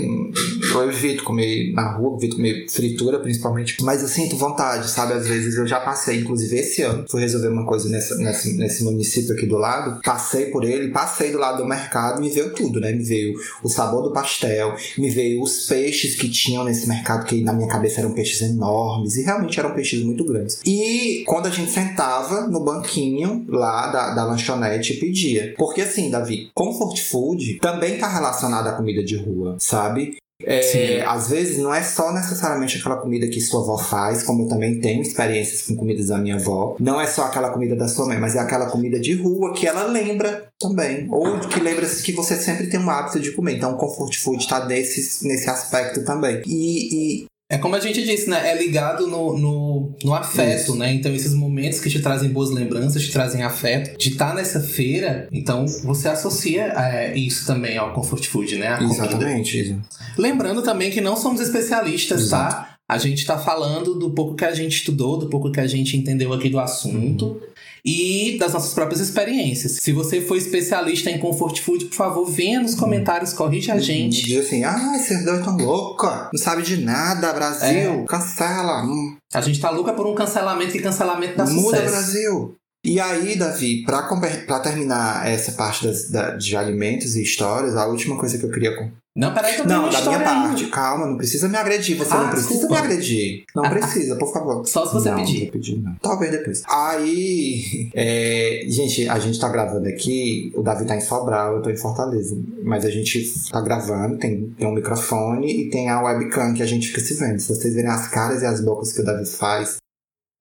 [0.73, 5.13] Eu evito comer na rua, evito comer fritura principalmente, mas eu sinto vontade, sabe?
[5.13, 8.83] Às vezes eu já passei, inclusive esse ano, fui resolver uma coisa nessa, nesse, nesse
[8.83, 12.79] município aqui do lado, passei por ele, passei do lado do mercado, me veio tudo,
[12.79, 12.91] né?
[12.91, 13.33] Me veio
[13.63, 17.67] o sabor do pastel, me veio os peixes que tinham nesse mercado, que na minha
[17.67, 20.59] cabeça eram peixes enormes, e realmente eram peixes muito grandes.
[20.65, 25.53] E quando a gente sentava no banquinho lá da, da lanchonete e pedia.
[25.57, 30.17] Porque assim, Davi, comfort food também tá relacionado à comida de rua, sabe?
[30.41, 34.47] É, às vezes não é só necessariamente aquela comida que sua avó faz, como eu
[34.47, 36.77] também tenho experiências com comidas da minha avó.
[36.79, 39.67] Não é só aquela comida da sua mãe, mas é aquela comida de rua que
[39.67, 41.07] ela lembra também.
[41.11, 43.57] Ou que lembra que você sempre tem um hábito de comer.
[43.57, 46.41] Então o comfort food tá nesse, nesse aspecto também.
[46.47, 48.51] E, e É como a gente disse, né?
[48.51, 50.93] É ligado no, no, no afeto, né?
[50.93, 55.27] Então, esses momentos que te trazem boas lembranças, te trazem afeto, de estar nessa feira,
[55.31, 58.67] então você associa é, isso também ao comfort food, né?
[58.67, 59.81] A exatamente isso.
[60.15, 62.77] Lembrando também que não somos especialistas, tá?
[62.87, 65.97] A gente tá falando do pouco que a gente estudou, do pouco que a gente
[65.97, 67.25] entendeu aqui do assunto.
[67.25, 67.39] Uhum.
[67.85, 69.77] E das nossas próprias experiências.
[69.81, 73.81] Se você for especialista em comfort food, por favor, venha nos comentários, corrija a uhum.
[73.81, 74.23] gente.
[74.23, 78.05] Diz assim, ah, vocês dois tão louca, não sabe de nada, Brasil, é.
[78.07, 78.83] cancela.
[78.83, 79.17] Hum.
[79.33, 81.91] A gente tá louca por um cancelamento e cancelamento da Muda, sucesso.
[81.91, 82.55] Brasil.
[82.83, 88.17] E aí, Davi, para terminar essa parte das, da, de alimentos e histórias, a última
[88.17, 88.91] coisa que eu queria.
[89.19, 91.97] Não, peraí, que eu Não, da minha parte, calma, não precisa me agredir.
[91.97, 92.75] Você ah, não precisa desculpa.
[92.75, 93.43] me agredir.
[93.53, 94.65] Não precisa, por favor.
[94.65, 95.43] Só se você não, pedir.
[95.43, 95.95] Não pedir não.
[96.01, 96.63] Talvez depois.
[96.69, 101.69] Aí, é, gente, a gente tá gravando aqui, o Davi tá em Sobral, eu tô
[101.69, 102.41] em Fortaleza.
[102.63, 106.65] Mas a gente tá gravando, tem, tem um microfone e tem a webcam que a
[106.65, 107.41] gente fica se vendo.
[107.41, 109.75] Se vocês verem as caras e as bocas que o Davi faz.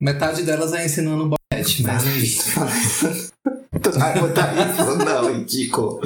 [0.01, 1.37] Metade delas é ensinando
[1.83, 2.53] mas é isso.
[3.99, 4.97] Vai botar isso?
[4.99, 6.01] Não, ridículo.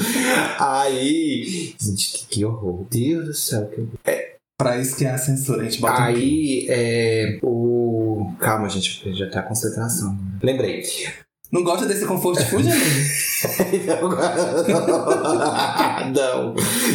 [0.58, 1.74] Aí.
[1.78, 2.86] Gente, que, que horror.
[2.90, 3.66] Deus do céu.
[3.66, 3.88] Que...
[4.04, 7.38] É, pra isso que é a censura, a gente bota Aí, um é.
[7.42, 8.32] O.
[8.38, 10.16] Calma, gente, já tá a concentração.
[10.42, 10.84] Lembrei.
[11.52, 12.82] Não gosta desse comfort food, amigo?
[16.14, 16.54] não,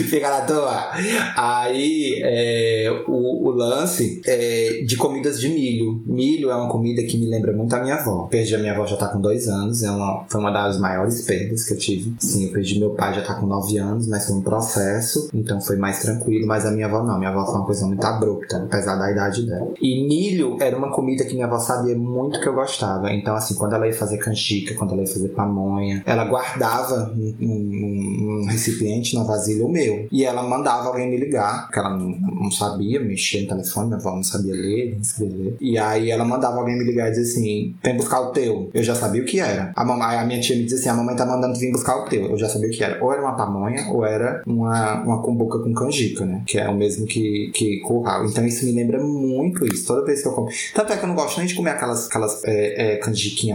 [0.10, 0.92] fica na toa.
[1.36, 6.02] Aí, é, o, o, lance é de comidas de milho.
[6.06, 8.28] Milho é uma comida que me lembra muito a minha avó.
[8.30, 11.22] Perdi a minha avó já tá com dois anos, é uma, foi uma das maiores
[11.24, 12.14] perdas que eu tive.
[12.20, 15.60] Sim, eu perdi meu pai já tá com nove anos, mas foi um processo, então
[15.60, 16.48] foi mais tranquilo.
[16.48, 19.46] Mas a minha avó não, minha avó foi uma coisa muito abrupta, apesar da idade
[19.46, 19.74] dela.
[19.82, 23.12] E milho era uma comida que minha avó sabia muito que eu gostava.
[23.12, 26.04] Então, assim, quando ela ia fazer canjica, canjica, quando ela ia fazer pamonha.
[26.06, 30.08] Ela guardava um, um, recipiente na vasilha o meu.
[30.12, 34.00] E ela mandava alguém me ligar, porque ela não, não sabia mexer no telefone, minha
[34.00, 35.58] avó não sabia ler, escrever.
[35.60, 38.70] E aí ela mandava alguém me ligar e dizer assim: vem buscar o teu.
[38.74, 39.72] Eu já sabia o que era.
[39.76, 42.06] A, mamãe, a minha tia me dizia assim: a mamãe tá mandando vir buscar o
[42.06, 42.26] teu.
[42.26, 43.04] Eu já sabia o que era.
[43.04, 46.44] Ou era uma pamonha, ou era uma, uma cumbuca com canjica, né?
[46.46, 48.26] Que é o mesmo que, que curral.
[48.26, 49.86] Então isso me lembra muito isso.
[49.86, 50.50] Toda vez que eu como.
[50.74, 52.98] Tanto é que eu não gosto nem de comer aquelas, aquelas é, é,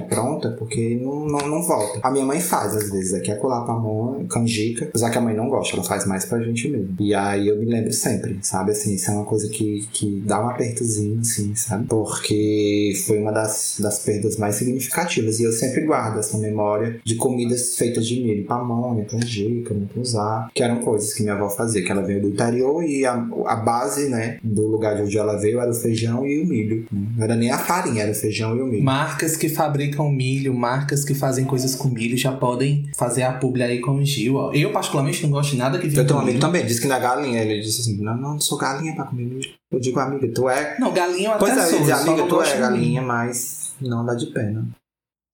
[0.08, 2.00] pronta, porque porque não, não, não, volta.
[2.02, 5.20] A minha mãe faz, às vezes, aqui é colar pra mão, canjica, apesar que a
[5.20, 6.96] mãe não gosta, ela faz mais pra gente mesmo.
[6.98, 8.72] E aí eu me lembro sempre, sabe?
[8.72, 11.86] Assim, isso é uma coisa que, que dá um apertozinho, assim, sabe?
[11.86, 15.38] Porque foi uma das, das perdas mais significativas.
[15.40, 20.62] E eu sempre guardo essa memória de comidas feitas de milho, pamonha, canjica, usar, que
[20.62, 23.14] eram coisas que minha avó fazia, que ela veio do interior e a,
[23.46, 26.86] a base, né, do lugar de onde ela veio era o feijão e o milho.
[26.90, 27.06] Né?
[27.16, 28.84] Não era nem a farinha, era o feijão e o milho.
[28.84, 30.71] Marcas que fabricam milho, marcas
[31.04, 34.36] que fazem coisas com milho já podem fazer a publi aí com o Gil.
[34.36, 34.52] Ó.
[34.52, 36.86] Eu, particularmente, não gosto de nada que vem Eu tenho um amigo também, disse que
[36.86, 37.40] na galinha.
[37.40, 39.50] Ele disse assim: Não, não, sou galinha pra comer milho.
[39.70, 40.76] Eu digo, amiga, tu é.
[40.78, 41.78] Não, galinha eu até pois é, sou.
[41.78, 44.66] Pois é, amiga, tu é galinha, mas não dá de pena.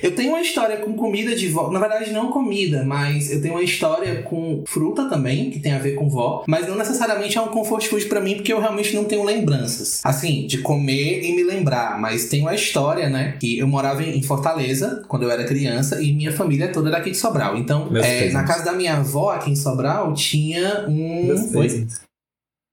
[0.01, 1.73] Eu tenho uma história com comida de vó.
[1.73, 5.79] Na verdade, não comida, mas eu tenho uma história com fruta também, que tem a
[5.79, 6.45] ver com vó.
[6.47, 10.01] Mas não necessariamente é um comfort food pra mim, porque eu realmente não tenho lembranças.
[10.05, 12.01] Assim, de comer e me lembrar.
[12.01, 13.37] Mas tem uma história, né?
[13.41, 17.11] Que eu morava em Fortaleza quando eu era criança e minha família toda era aqui
[17.11, 17.57] de Sobral.
[17.57, 21.27] Então, é, na casa da minha avó aqui em Sobral tinha um.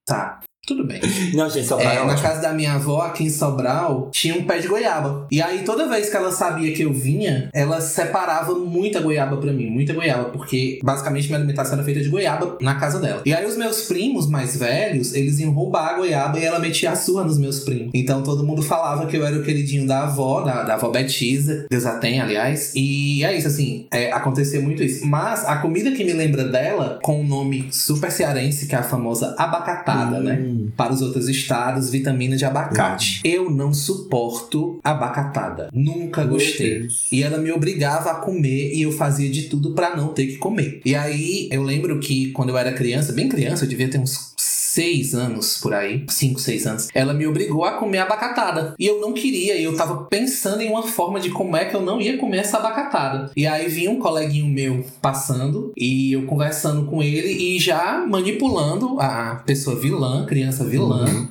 [0.06, 0.42] Tá.
[0.65, 0.99] Tudo bem.
[1.34, 4.43] Não, gente, Sobral é, é Na casa da minha avó, aqui em Sobral, tinha um
[4.45, 5.28] pé de goiaba.
[5.30, 9.54] E aí, toda vez que ela sabia que eu vinha, ela separava muita goiaba para
[9.54, 13.21] mim, muita goiaba, porque basicamente minha alimentação era feita de goiaba na casa dela.
[13.25, 16.91] E aí, os meus primos mais velhos, eles iam roubar a goiaba e ela metia
[16.91, 17.91] a sua nos meus primos.
[17.93, 21.67] Então, todo mundo falava que eu era o queridinho da avó, da, da avó Betisa,
[21.69, 22.73] Deus a tem, aliás.
[22.75, 25.06] E é isso, assim, é, acontecia muito isso.
[25.06, 28.80] Mas a comida que me lembra dela, com o um nome super cearense, que é
[28.80, 30.34] a famosa abacatada, né?
[30.34, 30.54] hum.
[30.54, 30.55] né?
[30.75, 33.21] Para os outros estados, vitamina de abacate.
[33.25, 33.32] Uhum.
[33.32, 35.69] Eu não suporto abacatada.
[35.73, 36.88] Nunca gostei.
[37.12, 40.38] E ela me obrigava a comer e eu fazia de tudo para não ter que
[40.38, 40.82] comer.
[40.86, 44.35] E aí eu lembro que quando eu era criança, bem criança, eu devia ter uns
[44.76, 48.76] seis anos por aí, cinco, seis anos, ela me obrigou a comer abacatada.
[48.78, 51.74] E eu não queria, e eu tava pensando em uma forma de como é que
[51.74, 53.32] eu não ia comer essa abacatada.
[53.38, 59.00] E aí vinha um coleguinho meu passando, e eu conversando com ele e já manipulando
[59.00, 61.06] a pessoa vilã, criança vilã.
[61.06, 61.28] Uhum.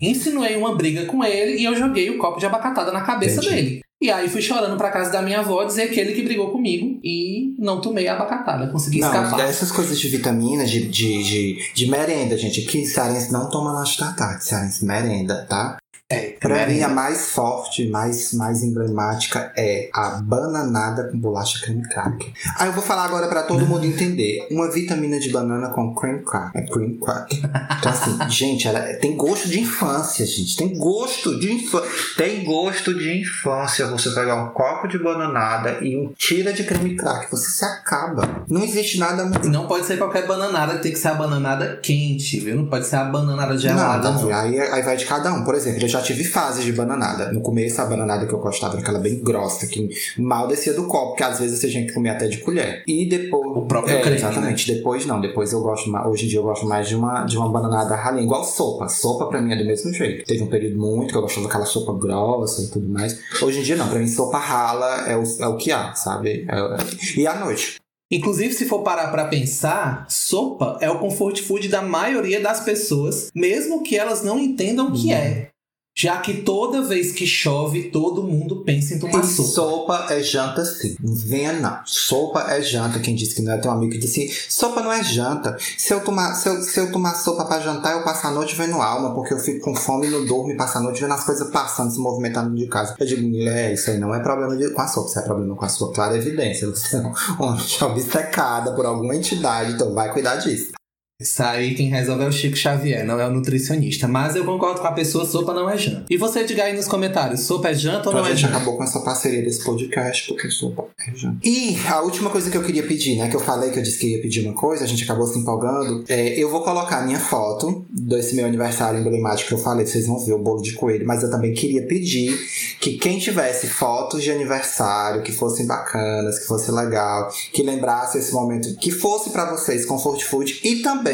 [0.00, 3.54] Insinuei uma briga com ele e eu joguei o copo de abacatada na cabeça Entendi.
[3.54, 3.83] dele.
[4.04, 7.00] E aí fui chorando pra casa da minha avó dizer que ele que brigou comigo
[7.02, 9.40] e não tomei a abacatada, consegui não, escapar.
[9.48, 13.98] Essas coisas de vitamina, de, de, de, de merenda, gente, que cearense não toma lanche
[13.98, 15.78] da tarde, cearense merenda, tá?
[16.14, 21.82] É, Pra mim, a mais forte, mais, mais emblemática é a bananada com bolacha creme
[21.88, 22.32] cracker.
[22.58, 24.46] Ah, eu vou falar agora pra todo mundo entender.
[24.50, 26.62] Uma vitamina de banana com cream cracker.
[26.62, 27.38] É cream cracker.
[27.78, 30.56] Então, assim, gente, ela tem gosto de infância, gente.
[30.56, 31.88] Tem gosto de infância.
[32.16, 33.86] Tem gosto de infância.
[33.88, 37.30] Você pegar um copo de bananada e um tira de creme cracker.
[37.30, 38.44] Você se acaba.
[38.48, 39.24] Não existe nada.
[39.44, 42.56] Não pode ser qualquer bananada, tem que ser a bananada quente, viu?
[42.56, 44.34] Não pode ser a bananada gelada, Não, não.
[44.34, 45.44] aí, aí vai de cada um.
[45.44, 47.32] Por exemplo, eu já tive fases de bananada.
[47.32, 49.88] No começo, a bananada que eu gostava era aquela bem grossa, que
[50.18, 52.82] mal descia do copo, que às vezes você tinha que comer até de colher.
[52.86, 53.44] E depois.
[53.56, 54.72] O próprio é, creme, Exatamente.
[54.74, 55.20] Depois não.
[55.20, 56.06] Depois eu gosto mais.
[56.06, 58.88] Hoje em dia eu gosto mais de uma, de uma bananada ralinha, igual sopa.
[58.88, 60.24] Sopa pra mim é do mesmo jeito.
[60.24, 63.18] Teve um período muito que eu gostava daquela sopa grossa e tudo mais.
[63.42, 63.88] Hoje em dia não.
[63.88, 66.46] Pra mim, sopa rala é o, é o que há, sabe?
[66.48, 67.76] É- é- E à noite.
[68.10, 73.28] Inclusive, se for parar pra pensar, sopa é o comfort food da maioria das pessoas,
[73.34, 75.48] mesmo que elas não entendam o que é.
[75.96, 79.48] Já que toda vez que chove, todo mundo pensa em tomar E sopa.
[79.48, 80.96] sopa é janta sim.
[81.00, 81.78] Não venha não.
[81.86, 82.98] Sopa é janta.
[82.98, 85.56] Quem disse que não é teu amigo que disse assim, sopa não é janta.
[85.78, 88.56] Se eu tomar, se eu, se eu tomar sopa pra jantar, eu passo a noite
[88.56, 91.14] vendo alma, porque eu fico com fome e não durmo e passo a noite vendo
[91.14, 92.96] as coisas passando, se movimentando de casa.
[92.98, 95.54] Eu digo, mulher, isso aí não é problema de, com a sopa, isso é problema
[95.54, 96.68] com a sua clara evidência.
[96.68, 97.00] Você é
[97.38, 97.54] uma
[97.86, 100.72] obcecada por alguma entidade, então vai cuidar disso.
[101.20, 104.08] Isso aí quem resolve é o Chico Xavier, não é o nutricionista.
[104.08, 106.06] Mas eu concordo com a pessoa, sopa não é janta.
[106.10, 108.56] E você diga aí nos comentários, sopa é janta ou não a é gente janta?
[108.56, 111.38] acabou com essa parceria desse podcast, porque sopa é janta.
[111.44, 113.28] E a última coisa que eu queria pedir, né?
[113.28, 115.38] Que eu falei que eu disse que ia pedir uma coisa, a gente acabou se
[115.38, 116.04] empolgando.
[116.08, 120.08] É, eu vou colocar a minha foto desse meu aniversário emblemático que eu falei, vocês
[120.08, 122.36] vão ver o bolo de coelho, mas eu também queria pedir
[122.80, 128.32] que quem tivesse fotos de aniversário, que fossem bacanas, que fosse legal, que lembrasse esse
[128.32, 131.04] momento, que fosse pra vocês comfort food e também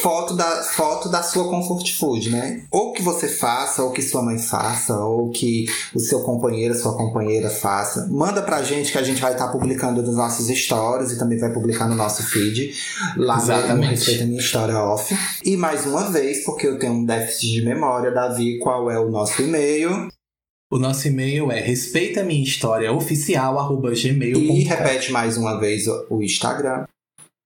[0.00, 2.64] foto da, foto da sua comfort food, né?
[2.70, 6.96] Ou que você faça, ou que sua mãe faça, ou que o seu companheiro, sua
[6.96, 8.06] companheira faça.
[8.10, 11.52] Manda pra gente que a gente vai estar publicando nos nossos stories e também vai
[11.52, 12.72] publicar no nosso feed
[13.16, 13.90] lá no- no Exatamente.
[13.90, 15.14] Respeita a Minha História Off.
[15.44, 19.10] E mais uma vez, porque eu tenho um déficit de memória, Davi, qual é o
[19.10, 20.08] nosso e-mail?
[20.72, 24.68] O nosso e-mail é respeita minha história oficial arroba E gmail.com.
[24.68, 26.84] repete mais uma vez o o Instagram.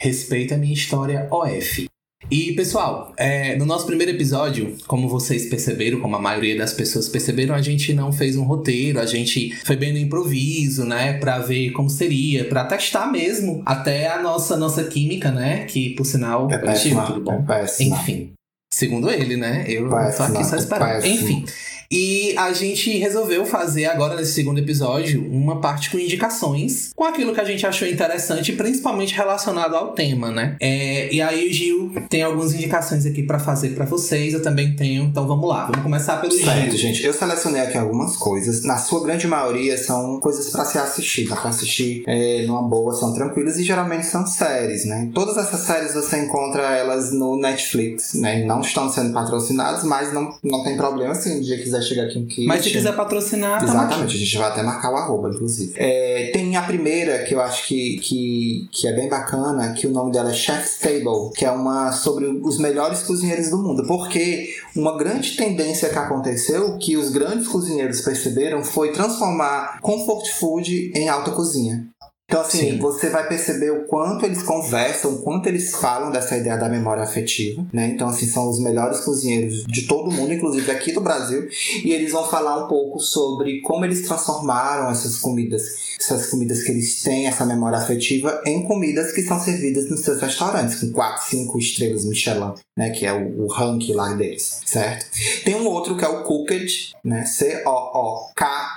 [0.00, 1.86] Respeita minha história OF.
[2.30, 7.08] E pessoal, é, no nosso primeiro episódio, como vocês perceberam, como a maioria das pessoas
[7.08, 11.38] perceberam, a gente não fez um roteiro, a gente foi bem no improviso, né, Pra
[11.38, 16.50] ver como seria, pra testar mesmo até a nossa nossa química, né, que por sinal
[16.50, 17.06] É péssima.
[17.06, 17.32] tudo bom.
[17.34, 17.96] É péssima.
[17.96, 18.32] Enfim,
[18.74, 19.64] segundo ele, né?
[19.68, 20.88] Eu tô Péssima, aqui só esperando.
[20.88, 21.14] péssima.
[21.14, 21.44] Enfim.
[21.90, 27.32] E a gente resolveu fazer agora nesse segundo episódio uma parte com indicações, com aquilo
[27.34, 30.56] que a gente achou interessante, principalmente relacionado ao tema, né?
[30.60, 34.76] É, e aí o Gil tem algumas indicações aqui pra fazer pra vocês, eu também
[34.76, 35.66] tenho, então vamos lá.
[35.66, 36.78] Vamos começar pelo Certo, Gil.
[36.78, 37.04] gente.
[37.04, 38.64] Eu selecionei aqui algumas coisas.
[38.64, 41.26] Na sua grande maioria são coisas pra se assistir.
[41.28, 45.10] Dá pra assistir é, numa boa, são tranquilas e geralmente são séries, né?
[45.14, 48.44] Todas essas séries você encontra elas no Netflix, né?
[48.44, 52.18] Não estão sendo patrocinadas, mas não, não tem problema se um dia quiser chegar aqui
[52.18, 52.46] em Kitchen.
[52.46, 53.62] Mas se quiser patrocinar.
[53.62, 55.74] Exatamente, a gente vai até marcar o arroba, inclusive.
[55.76, 59.90] É, tem a primeira que eu acho que, que, que é bem bacana, que o
[59.90, 63.86] nome dela é Chef's Table, que é uma sobre os melhores cozinheiros do mundo.
[63.86, 70.92] Porque uma grande tendência que aconteceu, que os grandes cozinheiros perceberam, foi transformar comfort food
[70.94, 71.88] em alta cozinha.
[72.30, 72.78] Então, assim, Sim.
[72.78, 77.02] você vai perceber o quanto eles conversam, o quanto eles falam dessa ideia da memória
[77.02, 77.86] afetiva, né?
[77.86, 81.48] Então, assim, são os melhores cozinheiros de todo mundo, inclusive aqui do Brasil,
[81.82, 86.70] e eles vão falar um pouco sobre como eles transformaram essas comidas, essas comidas que
[86.70, 91.30] eles têm, essa memória afetiva, em comidas que são servidas nos seus restaurantes, com 4,
[91.30, 92.90] 5 estrelas Michelin, né?
[92.90, 95.06] Que é o, o ranking lá deles, certo?
[95.46, 97.24] Tem um outro que é o Cooked, né?
[97.24, 98.72] C-O-O-K-E-D,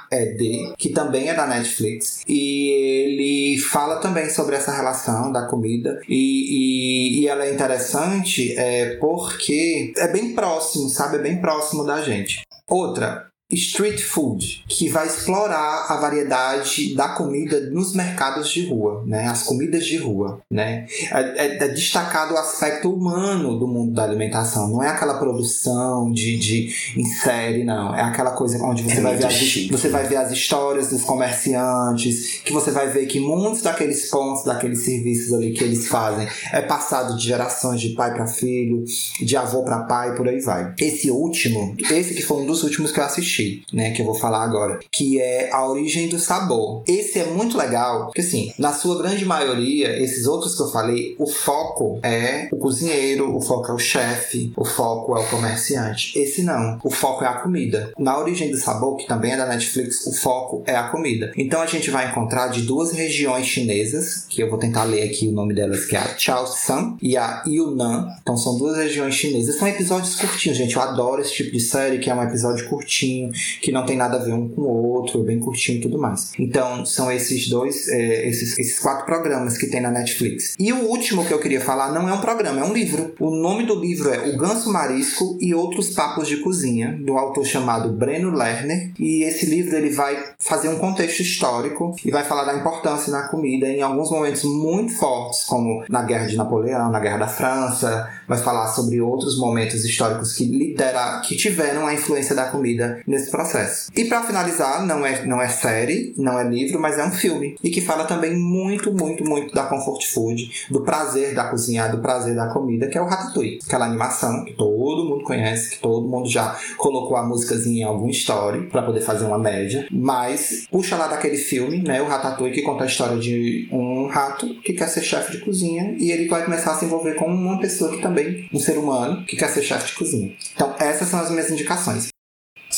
[0.77, 2.21] que também é da Netflix.
[2.25, 5.99] E ele fala também sobre essa relação da comida.
[6.07, 11.17] E, e, e ela é interessante é, porque é bem próximo, sabe?
[11.17, 12.41] É bem próximo da gente.
[12.69, 19.27] Outra, street food, que vai explorar a variedade da comida nos mercados de rua, né?
[19.27, 20.85] As comidas de rua, né?
[21.11, 24.67] É, é- é destacado o aspecto humano do mundo da alimentação.
[24.69, 27.95] Não é aquela produção de, de em série, não.
[27.95, 29.71] É aquela coisa onde você É vai ver as, chique.
[29.71, 34.43] você vai ver as histórias dos comerciantes, que você vai ver que muitos daqueles pontos,
[34.43, 38.83] daqueles serviços ali que eles fazem, é passado de gerações de pai para filho,
[39.21, 40.73] de avô para pai, por aí vai.
[40.79, 44.05] Esse último, esse que foi um dos últimos que eu assisti, sushi, né, que eu
[44.05, 46.83] vou falar agora, que é a origem do sabor.
[46.87, 51.15] Esse é muito legal, porque assim, na sua grande maioria, esses outros que eu falei,
[51.17, 56.17] o foco é o cozinheiro, o foco é o chefe, o foco é o comerciante.
[56.17, 57.91] Esse não, o foco é a comida.
[57.97, 61.31] Na origem do sabor, que também é da Netflix, o foco é a comida.
[61.35, 65.27] Então a gente vai encontrar de duas regiões chinesas, que eu vou tentar ler aqui
[65.27, 68.07] o nome delas, que é a Chaosan e a Yunnan.
[68.21, 69.55] Então são duas regiões chinesas.
[69.55, 70.75] São episódios curtinhos, gente.
[70.75, 73.30] Eu adoro esse tipo de série, que é um episódio curtinho,
[73.61, 76.31] que não tem nada a ver um com o outro, bem curtinho e tudo mais.
[76.37, 80.55] Então são esses dois, é, esses, esses quatro programas que tem na Netflix.
[80.59, 83.13] E o último que eu queria falar não é um programa, é um livro.
[83.19, 87.45] O nome do livro é O Ganso Marisco e Outros Papos de Cozinha, do autor
[87.45, 88.91] chamado Breno Lerner.
[88.99, 93.27] E esse livro ele vai fazer um contexto histórico e vai falar da importância na
[93.27, 98.09] comida em alguns momentos muito fortes, como na Guerra de Napoleão, na Guerra da França,
[98.27, 103.29] vai falar sobre outros momentos históricos que lidera, que tiveram a influência da comida nesse
[103.29, 103.91] processo.
[103.95, 107.55] E para finalizar, não é, não é série, não é livro, mas é um filme
[107.63, 111.99] e que fala também muito, muito, muito da comfort food, do prazer da cozinha, do
[111.99, 116.07] prazer da comida, que é o Ratatouille, aquela animação que todo mundo conhece, que todo
[116.07, 120.95] mundo já colocou a músicazinha em algum story para poder fazer uma média, mas puxa
[120.95, 124.87] lá daquele filme, né, o Ratatouille que conta a história de um rato que quer
[124.87, 128.01] ser chefe de cozinha e ele vai começar a se envolver com uma pessoa que
[128.01, 130.33] também, um ser humano, que quer ser chefe de cozinha.
[130.55, 132.09] Então, essas são as minhas indicações.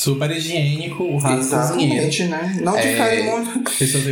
[0.04, 2.58] Super higiênico, o rato Exatamente, né?
[2.60, 3.62] Não difere É, muito.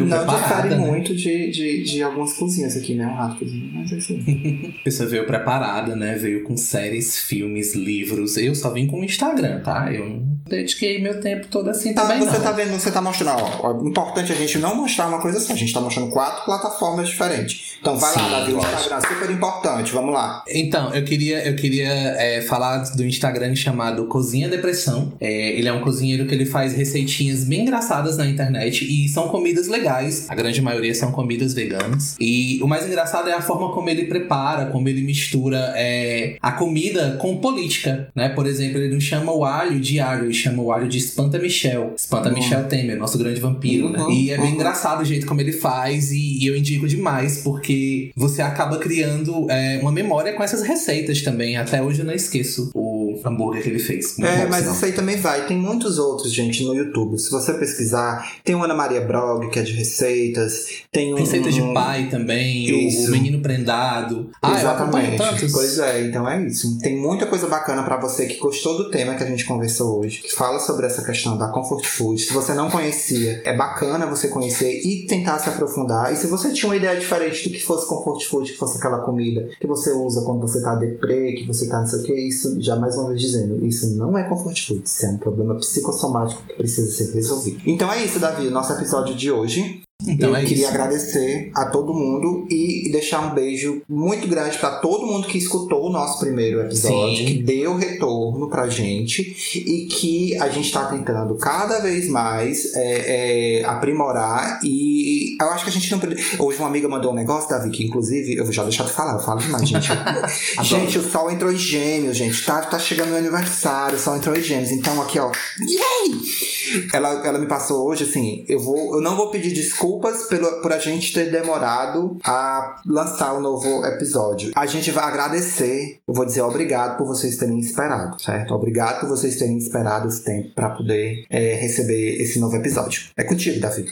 [0.07, 0.77] Não difere né?
[0.77, 3.07] muito de, de, de algumas cozinhas aqui, né?
[3.07, 4.73] Um rato cozinha, mas assim.
[4.81, 6.17] A pessoa veio preparada, né?
[6.17, 8.39] Veio com séries, filmes, livros.
[8.39, 9.93] Eu só vim com o Instagram, tá?
[9.93, 12.45] Eu não dediquei meu tempo todo assim Tá, também, você não.
[12.45, 15.53] tá vendo, você tá mostrando, ó, ó, importante a gente não mostrar uma coisa só,
[15.53, 17.73] a gente tá mostrando quatro plataformas diferentes.
[17.81, 18.59] Então vai Sim, lá, Davi, o.
[18.59, 20.45] Instagram, super importante, vamos lá.
[20.49, 25.13] Então, eu queria, eu queria é, falar do Instagram chamado Cozinha Depressão.
[25.21, 29.29] É, ele é um cozinheiro que ele faz receitinhas bem engraçadas na internet e são
[29.29, 30.27] comidas legais.
[30.29, 32.15] A grande maioria são comidas veganas.
[32.21, 36.53] E o mais engraçado é a forma como ele prepara, como ele mistura é, a
[36.53, 38.29] comida com política, né?
[38.29, 41.95] Por exemplo, ele não chama o alho de alho, chama o alho de Espanta Michel.
[41.97, 42.35] Espanta Uhum.
[42.37, 43.99] Michel Temer, nosso grande vampiro, né?
[44.01, 44.55] Uhum, E é bem uhum.
[44.55, 49.51] engraçado o jeito como ele faz e, e eu indico demais porque você acaba criando
[49.51, 51.57] é, uma memória com essas receitas também.
[51.57, 52.92] Até hoje eu não esqueço o
[53.25, 54.17] hambúrguer que ele fez.
[54.19, 54.75] Muito É, bom, mas sinal.
[54.75, 55.47] isso aí também vai.
[55.47, 57.19] Tem muitos outros, gente, no YouTube.
[57.19, 60.67] Se você pesquisar, tem o Ana Maria Brog, que é de receitas.
[60.91, 61.17] Tem um.
[61.17, 63.09] Receitas de pai também, o- Isso.
[63.09, 64.31] o menino prendado.
[64.43, 65.17] Ah, acompanho Exatamente.
[65.19, 65.53] tantos.
[65.53, 66.79] Pois é, então é isso.
[66.79, 70.21] Tem muita coisa bacana pra você que gostou do tema que a gente conversou hoje,
[70.23, 72.21] que fala sobre essa questão da comfort food.
[72.21, 76.13] Se você não conhecia, é bacana você conhecer e tentar se aprofundar.
[76.13, 78.99] E se você tinha uma ideia diferente do que fosse comfort food, que fosse aquela
[79.01, 82.15] comida que você usa quando você tá deprê, que você tá não sei o que,
[82.15, 85.55] isso, já mais uma vez dizendo, isso não é comfort food, isso é um problema
[85.57, 87.61] psicossomático que precisa ser resolvido.
[87.67, 89.83] Então é isso, Davi, nosso episódio de hoje.
[90.07, 90.69] Então eu é queria isso.
[90.69, 95.87] agradecer a todo mundo e deixar um beijo muito grande pra todo mundo que escutou
[95.87, 97.25] o nosso primeiro episódio, Sim.
[97.25, 103.61] que deu retorno pra gente e que a gente tá tentando cada vez mais é,
[103.61, 104.61] é, aprimorar.
[104.65, 106.01] E eu acho que a gente não.
[106.39, 109.15] Hoje uma amiga mandou um negócio, Davi, que inclusive eu vou já deixar de falar,
[109.15, 109.89] eu falo demais, gente.
[110.63, 112.45] gente, o sol entrou em gêmeos, gente.
[112.45, 114.71] Tá, tá chegando meu aniversário, o sol entrou em gêmeos.
[114.71, 115.31] Então aqui, ó.
[115.61, 116.83] Yay!
[116.93, 119.53] Ela, ela me passou hoje, assim, eu, vou, eu não vou pedir
[119.93, 124.53] desculpas pelo, por a gente ter demorado a lançar o novo episódio.
[124.57, 128.55] A gente vai agradecer, eu vou dizer obrigado por vocês terem esperado, certo?
[128.55, 133.11] Obrigado por vocês terem esperado esse tempo pra poder é, receber esse novo episódio.
[133.17, 133.87] É contigo, Davi.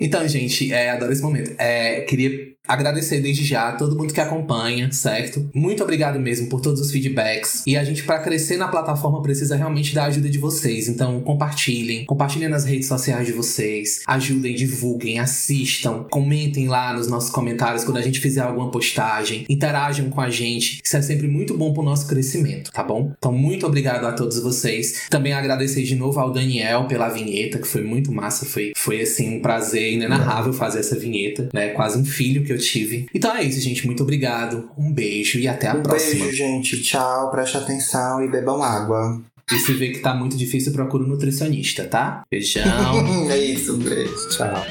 [0.00, 1.54] Então, gente, é, adoro esse momento.
[1.58, 5.50] É, queria agradecer desde já a todo mundo que acompanha, certo?
[5.54, 7.62] Muito obrigado mesmo por todos os feedbacks.
[7.66, 10.88] E a gente, para crescer na plataforma, precisa realmente da ajuda de vocês.
[10.88, 12.04] Então, compartilhem.
[12.04, 14.02] Compartilhem nas redes sociais de vocês.
[14.06, 16.04] Ajudem, divulguem, assistam.
[16.10, 19.44] Comentem lá nos nossos comentários quando a gente fizer alguma postagem.
[19.48, 20.80] Interajam com a gente.
[20.84, 23.12] Isso é sempre muito bom pro nosso crescimento, tá bom?
[23.18, 25.08] Então, muito obrigado a todos vocês.
[25.10, 28.46] Também agradecer de novo ao Daniel pela vinheta, que foi muito massa.
[28.46, 31.68] Foi, foi assim, um prazer inenarrável fazer essa vinheta, né?
[31.70, 33.06] Quase um filho que eu tive.
[33.14, 33.86] Então é isso, gente.
[33.86, 34.70] Muito obrigado.
[34.76, 36.24] Um beijo e até a um próxima.
[36.24, 36.82] beijo, gente.
[36.82, 39.20] Tchau, preste atenção e bebam água.
[39.50, 42.22] E se vê que tá muito difícil, procura um nutricionista, tá?
[42.30, 42.62] Beijão.
[43.30, 44.28] é isso, um beijo.
[44.30, 44.64] Tchau.